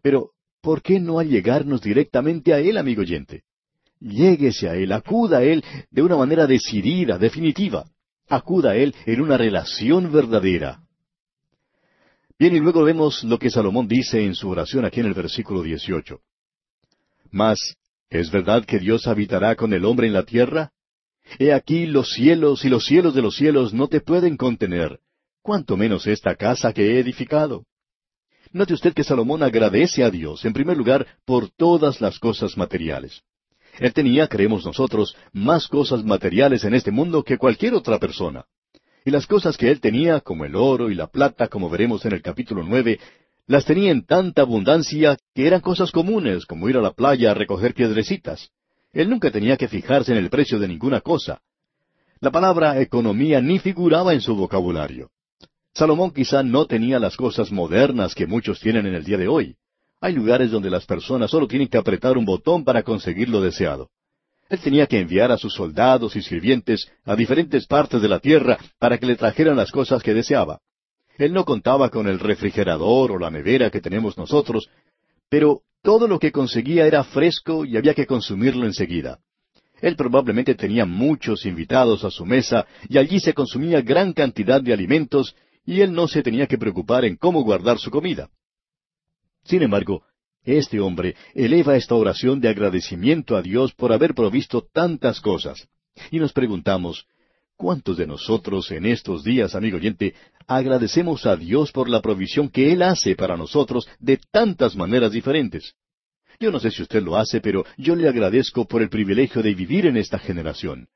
[0.00, 0.30] Pero
[0.60, 3.42] ¿por qué no allegarnos directamente a Él, amigo oyente?
[4.00, 7.84] Lléguese a Él, acuda a Él de una manera decidida, definitiva.
[8.28, 10.80] Acuda a Él en una relación verdadera.
[12.38, 15.62] Bien, y luego vemos lo que Salomón dice en su oración aquí en el versículo
[15.62, 16.20] 18.
[17.30, 17.76] Mas,
[18.08, 20.72] ¿es verdad que Dios habitará con el hombre en la tierra?
[21.38, 25.00] He aquí los cielos y los cielos de los cielos no te pueden contener,
[25.42, 27.66] cuanto menos esta casa que he edificado.
[28.52, 33.22] Note usted que Salomón agradece a Dios, en primer lugar, por todas las cosas materiales.
[33.78, 38.44] Él tenía, creemos nosotros, más cosas materiales en este mundo que cualquier otra persona.
[39.04, 42.12] Y las cosas que él tenía, como el oro y la plata, como veremos en
[42.12, 42.98] el capítulo nueve,
[43.46, 47.34] las tenía en tanta abundancia que eran cosas comunes, como ir a la playa a
[47.34, 48.50] recoger piedrecitas.
[48.92, 51.40] Él nunca tenía que fijarse en el precio de ninguna cosa.
[52.18, 55.10] La palabra economía ni figuraba en su vocabulario.
[55.74, 59.56] Salomón quizá no tenía las cosas modernas que muchos tienen en el día de hoy.
[60.00, 63.88] Hay lugares donde las personas solo tienen que apretar un botón para conseguir lo deseado.
[64.48, 68.58] Él tenía que enviar a sus soldados y sirvientes a diferentes partes de la tierra
[68.78, 70.60] para que le trajeran las cosas que deseaba.
[71.18, 74.68] Él no contaba con el refrigerador o la nevera que tenemos nosotros,
[75.28, 79.18] pero todo lo que conseguía era fresco y había que consumirlo enseguida.
[79.80, 84.72] Él probablemente tenía muchos invitados a su mesa y allí se consumía gran cantidad de
[84.72, 85.34] alimentos
[85.70, 88.28] y él no se tenía que preocupar en cómo guardar su comida.
[89.44, 90.02] Sin embargo,
[90.42, 95.68] este hombre eleva esta oración de agradecimiento a Dios por haber provisto tantas cosas.
[96.10, 97.06] Y nos preguntamos,
[97.54, 100.14] ¿cuántos de nosotros en estos días, amigo oyente,
[100.48, 105.76] agradecemos a Dios por la provisión que Él hace para nosotros de tantas maneras diferentes?
[106.40, 109.54] Yo no sé si usted lo hace, pero yo le agradezco por el privilegio de
[109.54, 110.88] vivir en esta generación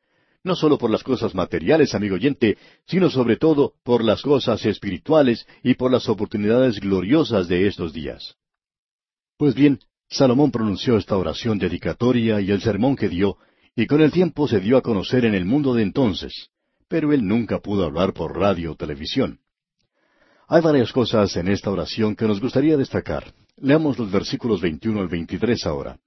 [0.45, 5.47] no solo por las cosas materiales, amigo oyente, sino sobre todo por las cosas espirituales
[5.63, 8.37] y por las oportunidades gloriosas de estos días.
[9.39, 13.39] Pues bien, Salomón pronunció esta oración dedicatoria y el sermón que dio,
[13.75, 16.51] y con el tiempo se dio a conocer en el mundo de entonces,
[16.89, 19.41] pero él nunca pudo hablar por radio o televisión.
[20.47, 23.33] Hay varias cosas en esta oración que nos gustaría destacar.
[23.57, 25.99] Leamos los versículos 21 al 23 ahora.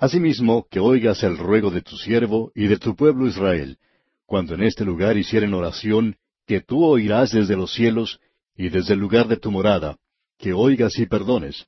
[0.00, 3.76] Asimismo, que oigas el ruego de tu siervo y de tu pueblo Israel,
[4.24, 8.18] cuando en este lugar hicieren oración, que tú oirás desde los cielos
[8.56, 9.98] y desde el lugar de tu morada,
[10.38, 11.66] que oigas y perdones.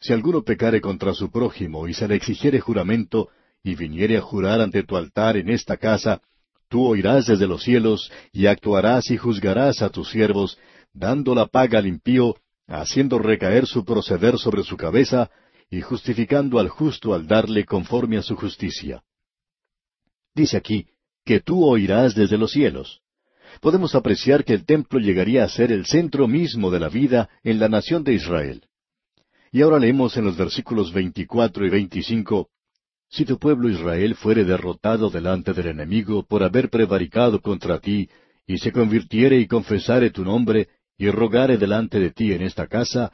[0.00, 3.28] Si alguno pecare contra su prójimo y se le exigiere juramento,
[3.62, 6.22] y viniere a jurar ante tu altar en esta casa,
[6.70, 10.58] tú oirás desde los cielos, y actuarás y juzgarás a tus siervos,
[10.94, 12.34] dando la paga al impío,
[12.66, 15.30] haciendo recaer su proceder sobre su cabeza,
[15.70, 19.02] y justificando al justo al darle conforme a su justicia.
[20.34, 20.86] Dice aquí,
[21.24, 23.00] que tú oirás desde los cielos.
[23.60, 27.58] Podemos apreciar que el templo llegaría a ser el centro mismo de la vida en
[27.58, 28.62] la nación de Israel.
[29.52, 32.48] Y ahora leemos en los versículos 24 y 25,
[33.08, 38.08] Si tu pueblo Israel fuere derrotado delante del enemigo por haber prevaricado contra ti,
[38.46, 43.12] y se convirtiere y confesare tu nombre, y rogare delante de ti en esta casa,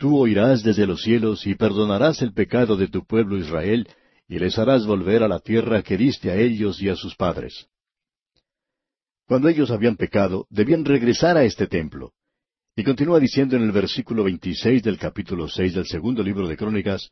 [0.00, 3.86] tú oirás desde los cielos y perdonarás el pecado de tu pueblo Israel,
[4.26, 7.66] y les harás volver a la tierra que diste a ellos y a sus padres.
[9.26, 12.12] Cuando ellos habían pecado, debían regresar a este templo.
[12.74, 17.10] Y continúa diciendo en el versículo 26 del capítulo 6 del segundo libro de Crónicas,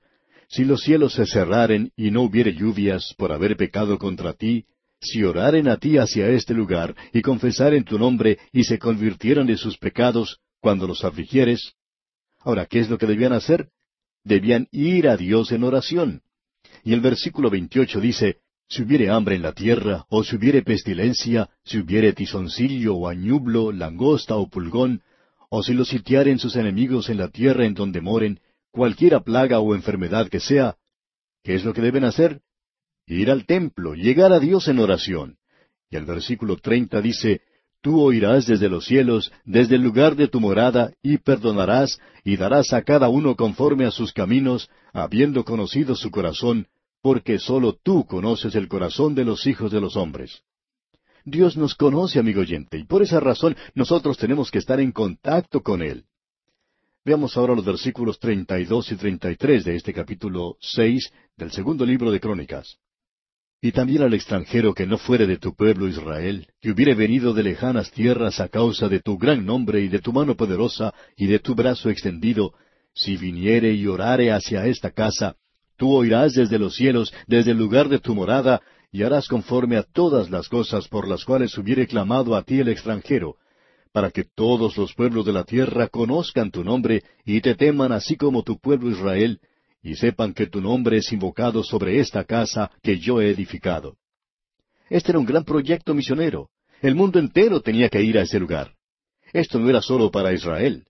[0.48, 4.64] Si los cielos se cerraren y no hubiere lluvias por haber pecado contra ti,
[4.98, 9.58] si oraren a ti hacia este lugar y confesaren tu nombre y se convirtieran de
[9.58, 11.74] sus pecados cuando los afligieres.
[12.40, 13.68] Ahora, ¿qué es lo que debían hacer?
[14.24, 16.22] Debían ir a Dios en oración.
[16.84, 21.50] Y el versículo 28 dice, Si hubiere hambre en la tierra, o si hubiere pestilencia,
[21.64, 25.02] si hubiere tizoncillo o añublo, langosta o pulgón,
[25.50, 29.74] o si los sitiaren sus enemigos en la tierra en donde moren, cualquiera plaga o
[29.74, 30.76] enfermedad que sea,
[31.42, 32.42] ¿qué es lo que deben hacer?
[33.06, 35.38] Ir al templo, llegar a Dios en oración.
[35.90, 37.40] Y el versículo treinta dice,
[37.80, 42.72] Tú oirás desde los cielos, desde el lugar de tu morada, y perdonarás, y darás
[42.72, 46.66] a cada uno conforme a sus caminos, habiendo conocido su corazón,
[47.02, 50.42] porque sólo tú conoces el corazón de los hijos de los hombres.
[51.24, 55.62] Dios nos conoce, amigo oyente, y por esa razón nosotros tenemos que estar en contacto
[55.62, 56.04] con Él.
[57.04, 61.12] Veamos ahora los versículos treinta y dos y treinta y tres de este capítulo seis
[61.36, 62.78] del segundo libro de Crónicas.
[63.60, 67.42] Y también al extranjero que no fuere de tu pueblo Israel, que hubiere venido de
[67.42, 71.40] lejanas tierras a causa de tu gran nombre y de tu mano poderosa y de
[71.40, 72.52] tu brazo extendido,
[72.94, 75.34] si viniere y orare hacia esta casa,
[75.76, 79.82] tú oirás desde los cielos, desde el lugar de tu morada, y harás conforme a
[79.82, 83.36] todas las cosas por las cuales hubiere clamado a ti el extranjero,
[83.92, 88.16] para que todos los pueblos de la tierra conozcan tu nombre y te teman así
[88.16, 89.40] como tu pueblo Israel,
[89.82, 93.96] y sepan que tu nombre es invocado sobre esta casa que yo he edificado.
[94.90, 96.50] Este era un gran proyecto misionero.
[96.80, 98.74] El mundo entero tenía que ir a ese lugar.
[99.32, 100.86] Esto no era solo para Israel.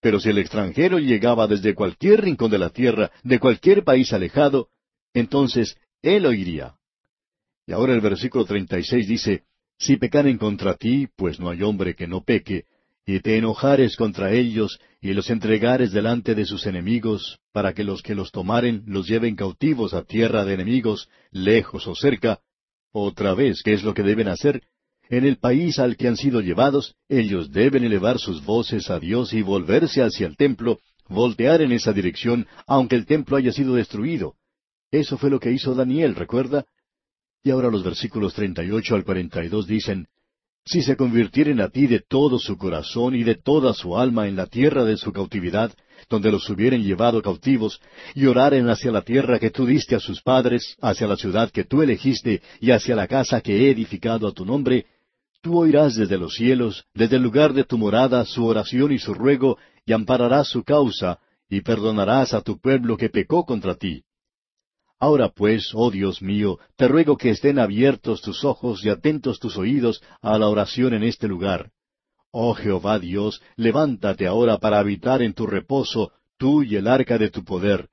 [0.00, 4.68] Pero si el extranjero llegaba desde cualquier rincón de la tierra, de cualquier país alejado,
[5.12, 6.76] entonces él oiría.
[7.66, 9.44] Y ahora el versículo 36 dice,
[9.78, 12.64] Si pecaren contra ti, pues no hay hombre que no peque,
[13.12, 18.02] y te enojares contra ellos, y los entregares delante de sus enemigos, para que los
[18.02, 22.38] que los tomaren los lleven cautivos a tierra de enemigos, lejos o cerca,
[22.92, 24.62] otra vez, ¿qué es lo que deben hacer?
[25.08, 29.32] En el país al que han sido llevados, ellos deben elevar sus voces a Dios
[29.32, 34.36] y volverse hacia el templo, voltear en esa dirección, aunque el templo haya sido destruido.
[34.92, 36.64] Eso fue lo que hizo Daniel, ¿recuerda?
[37.42, 40.06] Y ahora los versículos 38 al 42 dicen,
[40.64, 44.36] Si se convirtieren a ti de todo su corazón y de toda su alma en
[44.36, 45.72] la tierra de su cautividad,
[46.08, 47.80] donde los hubieren llevado cautivos,
[48.14, 51.64] y oraren hacia la tierra que tú diste a sus padres, hacia la ciudad que
[51.64, 54.86] tú elegiste, y hacia la casa que he edificado a tu nombre,
[55.42, 59.14] tú oirás desde los cielos, desde el lugar de tu morada, su oración y su
[59.14, 64.04] ruego, y ampararás su causa, y perdonarás a tu pueblo que pecó contra ti.
[65.02, 69.56] Ahora pues, oh Dios mío, te ruego que estén abiertos tus ojos y atentos tus
[69.56, 71.70] oídos a la oración en este lugar.
[72.30, 77.30] Oh Jehová Dios, levántate ahora para habitar en tu reposo, tú y el arca de
[77.30, 77.88] tu poder.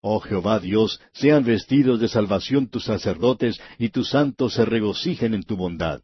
[0.00, 5.42] Oh Jehová Dios, sean vestidos de salvación tus sacerdotes y tus santos se regocijen en
[5.42, 6.00] tu bondad.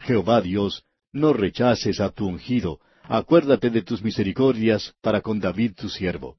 [0.00, 0.82] Jehová Dios,
[1.12, 6.38] no rechaces a tu ungido, acuérdate de tus misericordias para con David tu siervo.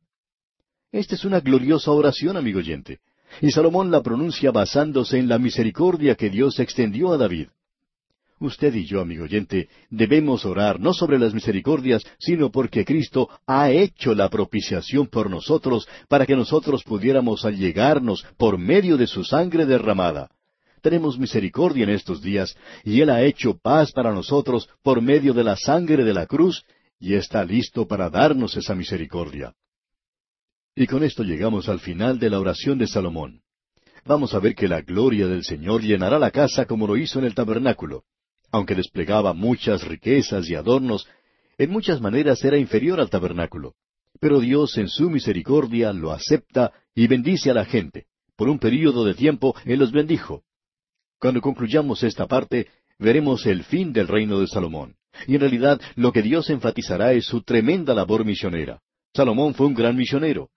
[0.91, 2.99] Esta es una gloriosa oración, amigo oyente.
[3.41, 7.47] Y Salomón la pronuncia basándose en la misericordia que Dios extendió a David.
[8.39, 13.71] Usted y yo, amigo oyente, debemos orar no sobre las misericordias, sino porque Cristo ha
[13.71, 19.65] hecho la propiciación por nosotros para que nosotros pudiéramos allegarnos por medio de su sangre
[19.65, 20.30] derramada.
[20.82, 25.43] Tenemos misericordia en estos días y Él ha hecho paz para nosotros por medio de
[25.43, 26.63] la sangre de la cruz
[26.99, 29.53] y está listo para darnos esa misericordia.
[30.80, 33.41] Y con esto llegamos al final de la oración de Salomón.
[34.05, 37.25] Vamos a ver que la gloria del Señor llenará la casa como lo hizo en
[37.25, 38.03] el tabernáculo.
[38.51, 41.07] Aunque desplegaba muchas riquezas y adornos,
[41.57, 43.73] en muchas maneras era inferior al tabernáculo.
[44.19, 48.05] Pero Dios en su misericordia lo acepta y bendice a la gente.
[48.36, 50.43] Por un período de tiempo Él los bendijo.
[51.19, 52.67] Cuando concluyamos esta parte,
[52.99, 54.93] veremos el fin del reino de Salomón.
[55.25, 58.80] Y en realidad lo que Dios enfatizará es su tremenda labor misionera.
[59.15, 60.51] Salomón fue un gran misionero.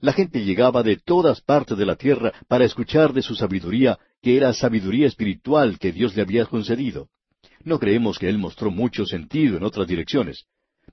[0.00, 4.36] La gente llegaba de todas partes de la tierra para escuchar de su sabiduría, que
[4.36, 7.08] era sabiduría espiritual que Dios le había concedido.
[7.64, 10.44] No creemos que él mostró mucho sentido en otras direcciones,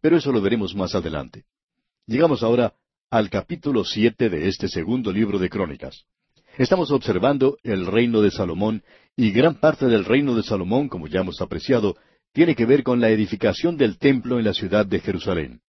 [0.01, 1.43] pero eso lo veremos más adelante.
[2.07, 2.73] Llegamos ahora
[3.09, 6.05] al capítulo siete de este segundo libro de Crónicas.
[6.57, 8.83] Estamos observando el reino de Salomón,
[9.15, 11.95] y gran parte del reino de Salomón, como ya hemos apreciado,
[12.31, 15.61] tiene que ver con la edificación del templo en la ciudad de Jerusalén.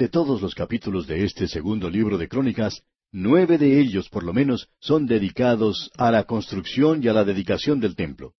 [0.00, 2.82] De todos los capítulos de este segundo libro de Crónicas,
[3.12, 7.80] nueve de ellos por lo menos son dedicados a la construcción y a la dedicación
[7.80, 8.32] del templo.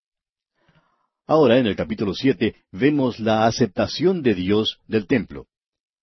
[1.27, 5.45] Ahora en el capítulo siete vemos la aceptación de Dios del templo.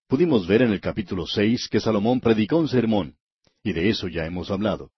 [0.06, 3.16] Pudimos ver en el capítulo seis que Salomón predicó un sermón,
[3.64, 4.92] y de eso ya hemos hablado.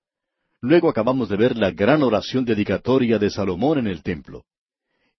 [0.60, 4.44] Luego acabamos de ver la gran oración dedicatoria de Salomón en el templo.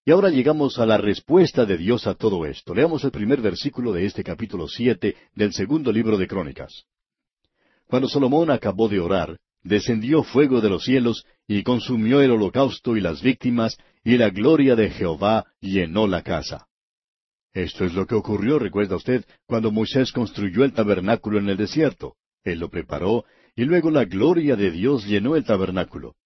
[0.04, 2.74] Y ahora llegamos a la respuesta de Dios a todo esto.
[2.74, 6.86] Leamos el primer versículo de este capítulo siete del segundo libro de Crónicas.
[7.86, 13.00] Cuando Salomón acabó de orar, descendió fuego de los cielos y consumió el holocausto y
[13.00, 16.66] las víctimas, y la gloria de Jehová llenó la casa.
[17.52, 22.16] Esto es lo que ocurrió, recuerda usted, cuando Moisés construyó el tabernáculo en el desierto.
[22.42, 23.24] Él lo preparó,
[23.54, 26.16] y luego la gloria de Dios llenó el tabernáculo.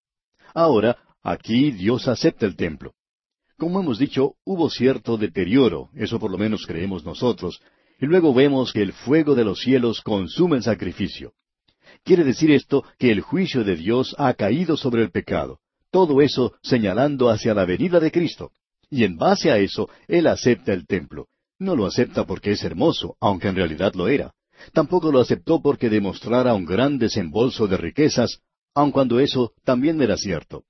[0.55, 2.95] Ahora, aquí Dios acepta el templo.
[3.59, 7.61] Como hemos dicho, hubo cierto deterioro, eso por lo menos creemos nosotros,
[7.99, 11.33] y luego vemos que el fuego de los cielos consume el sacrificio.
[12.05, 16.53] Quiere decir esto que el juicio de Dios ha caído sobre el pecado, todo eso
[16.63, 18.53] señalando hacia la venida de Cristo.
[18.91, 21.29] Y en base a eso, Él acepta el templo.
[21.59, 24.35] No lo acepta porque es hermoso, aunque en realidad lo era.
[24.75, 28.41] Tampoco lo aceptó porque demostrara un gran desembolso de riquezas,
[28.75, 30.65] aun cuando eso también era cierto.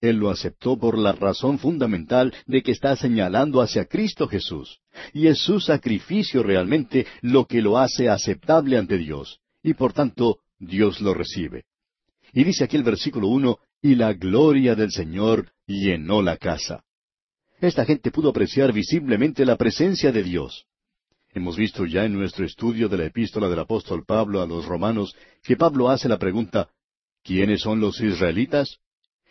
[0.00, 4.78] Él lo aceptó por la razón fundamental de que está señalando hacia Cristo Jesús.
[5.12, 9.40] Y es su sacrificio realmente lo que lo hace aceptable ante Dios.
[9.62, 11.64] Y por tanto, Dios lo recibe.
[12.32, 16.84] Y dice aquí el versículo uno, y la gloria del Señor llenó la casa.
[17.60, 20.66] Esta gente pudo apreciar visiblemente la presencia de Dios.
[21.34, 25.14] Hemos visto ya en nuestro estudio de la epístola del apóstol Pablo a los romanos
[25.42, 26.70] que Pablo hace la pregunta,
[27.22, 28.78] ¿quiénes son los israelitas?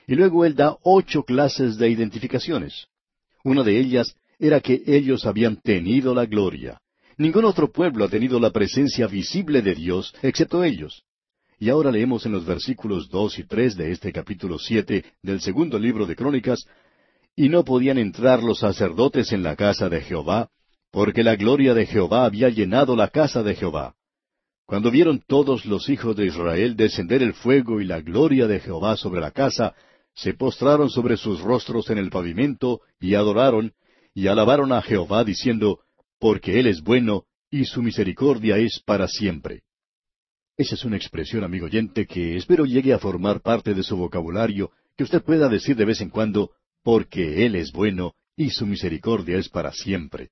[0.07, 2.87] Y luego él da ocho clases de identificaciones.
[3.43, 6.79] Una de ellas era que ellos habían tenido la gloria.
[7.17, 11.03] Ningún otro pueblo ha tenido la presencia visible de Dios excepto ellos.
[11.59, 15.79] Y ahora leemos en los versículos dos y tres de este capítulo siete del segundo
[15.79, 16.65] libro de Crónicas,
[17.35, 20.49] y no podían entrar los sacerdotes en la casa de Jehová,
[20.91, 23.95] porque la gloria de Jehová había llenado la casa de Jehová.
[24.65, 28.97] Cuando vieron todos los hijos de Israel descender el fuego y la gloria de Jehová
[28.97, 29.73] sobre la casa,
[30.17, 33.73] se postraron sobre sus rostros en el pavimento y adoraron
[34.15, 35.81] y alabaron a Jehová diciendo,
[36.19, 39.61] porque Él es bueno y su misericordia es para siempre.
[40.57, 44.71] Esa es una expresión, amigo oyente, que espero llegue a formar parte de su vocabulario,
[44.95, 46.49] que usted pueda decir de vez en cuando,
[46.81, 50.31] porque Él es bueno y su misericordia es para siempre.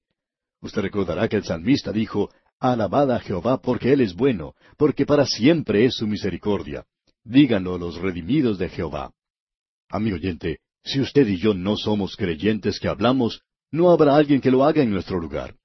[0.61, 5.27] Usted recordará que el salmista dijo, Alabad a Jehová porque Él es bueno, porque para
[5.27, 6.87] siempre es su misericordia.
[7.23, 9.13] Díganlo los redimidos de Jehová.
[9.89, 14.51] Amigo oyente, si usted y yo no somos creyentes que hablamos, no habrá alguien que
[14.51, 15.55] lo haga en nuestro lugar.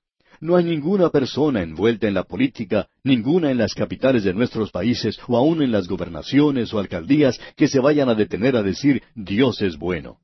[0.40, 5.18] No hay ninguna persona envuelta en la política, ninguna en las capitales de nuestros países
[5.26, 9.60] o aun en las gobernaciones o alcaldías que se vayan a detener a decir Dios
[9.62, 10.18] es bueno.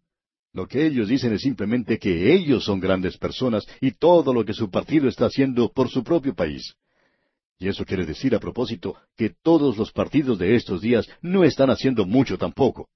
[0.53, 4.55] Lo que ellos dicen es simplemente que ellos son grandes personas y todo lo que
[4.55, 6.76] su partido está haciendo por su propio país.
[7.59, 11.68] Y eso quiere decir a propósito que todos los partidos de estos días no están
[11.70, 12.88] haciendo mucho tampoco.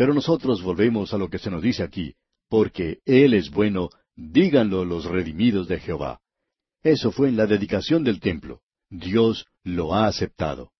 [0.00, 2.14] Pero nosotros volvemos a lo que se nos dice aquí,
[2.48, 6.22] porque Él es bueno, díganlo los redimidos de Jehová.
[6.82, 8.62] Eso fue en la dedicación del templo.
[8.88, 10.70] Dios lo ha aceptado.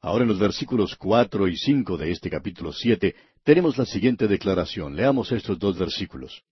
[0.00, 3.14] Ahora en los versículos cuatro y cinco de este capítulo siete
[3.44, 4.96] tenemos la siguiente declaración.
[4.96, 6.42] Leamos estos dos versículos.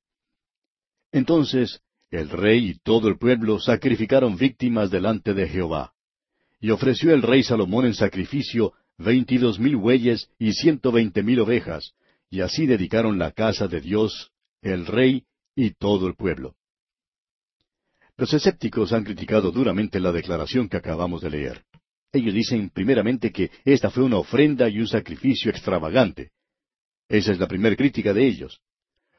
[1.11, 1.81] Entonces
[2.13, 5.95] el rey y todo el pueblo sacrificaron víctimas delante de Jehová.
[6.61, 11.93] Y ofreció el rey Salomón en sacrificio veintidós mil bueyes y ciento veinte mil ovejas,
[12.31, 14.31] y así dedicaron la casa de Dios,
[14.63, 16.57] el rey y todo el pueblo.
[18.17, 21.65] Los escépticos han criticado duramente la declaración que acabamos de leer.
[22.13, 26.31] Ellos dicen primeramente que esta fue una ofrenda y un sacrificio extravagante.
[27.09, 28.61] Esa es la primera crítica de ellos.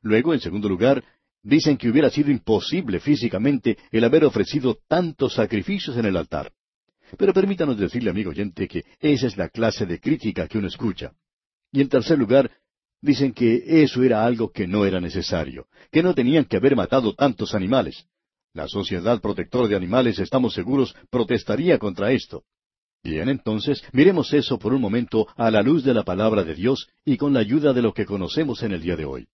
[0.01, 1.03] Luego, en segundo lugar,
[1.43, 6.51] dicen que hubiera sido imposible físicamente el haber ofrecido tantos sacrificios en el altar.
[7.17, 11.11] Pero permítanos decirle, amigo oyente, que esa es la clase de crítica que uno escucha.
[11.71, 12.49] Y en tercer lugar,
[13.05, 17.13] dicen que eso era algo que no era necesario, que no tenían que haber matado
[17.13, 18.05] tantos animales.
[18.51, 22.43] La Sociedad Protectora de Animales, estamos seguros, protestaría contra esto.
[23.03, 26.87] Bien, entonces, miremos eso por un momento a la luz de la palabra de Dios
[27.05, 29.27] y con la ayuda de lo que conocemos en el día de hoy.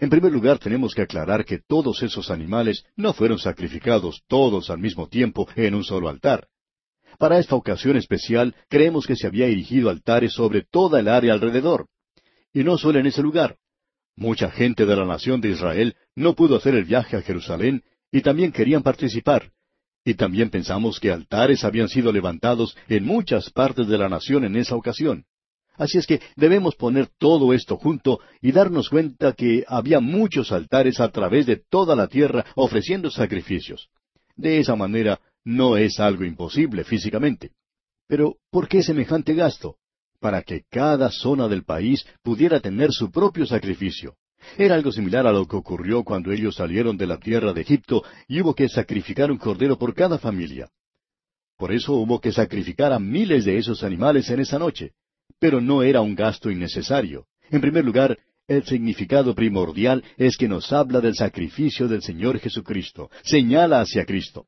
[0.00, 4.78] En primer lugar, tenemos que aclarar que todos esos animales no fueron sacrificados todos al
[4.78, 6.48] mismo tiempo en un solo altar.
[7.18, 11.88] Para esta ocasión especial, creemos que se había erigido altares sobre toda el área alrededor.
[12.56, 13.58] Y no solo en ese lugar.
[14.16, 18.22] Mucha gente de la nación de Israel no pudo hacer el viaje a Jerusalén y
[18.22, 19.52] también querían participar.
[20.06, 24.56] Y también pensamos que altares habían sido levantados en muchas partes de la nación en
[24.56, 25.26] esa ocasión.
[25.74, 30.98] Así es que debemos poner todo esto junto y darnos cuenta que había muchos altares
[30.98, 33.90] a través de toda la tierra ofreciendo sacrificios.
[34.34, 37.50] De esa manera no es algo imposible físicamente.
[38.08, 39.76] Pero, ¿por qué semejante gasto?
[40.20, 44.14] Para que cada zona del país pudiera tener su propio sacrificio.
[44.56, 48.04] Era algo similar a lo que ocurrió cuando ellos salieron de la tierra de Egipto
[48.28, 50.68] y hubo que sacrificar un cordero por cada familia.
[51.56, 54.92] Por eso hubo que sacrificar a miles de esos animales en esa noche.
[55.38, 57.26] Pero no era un gasto innecesario.
[57.50, 58.16] En primer lugar,
[58.48, 64.46] el significado primordial es que nos habla del sacrificio del Señor Jesucristo, señala hacia Cristo.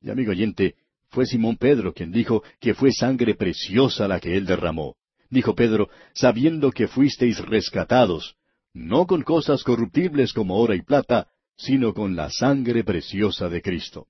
[0.00, 0.74] Y amigo oyente,
[1.10, 4.96] fue Simón Pedro quien dijo que fue sangre preciosa la que él derramó.
[5.28, 8.36] Dijo Pedro, sabiendo que fuisteis rescatados,
[8.72, 14.06] no con cosas corruptibles como oro y plata, sino con la sangre preciosa de Cristo.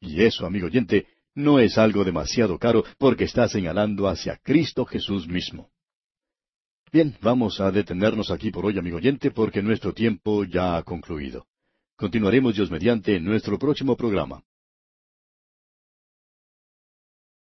[0.00, 5.28] Y eso, amigo oyente, no es algo demasiado caro porque está señalando hacia Cristo Jesús
[5.28, 5.70] mismo.
[6.90, 11.46] Bien, vamos a detenernos aquí por hoy, amigo oyente, porque nuestro tiempo ya ha concluido.
[11.96, 14.42] Continuaremos Dios mediante en nuestro próximo programa.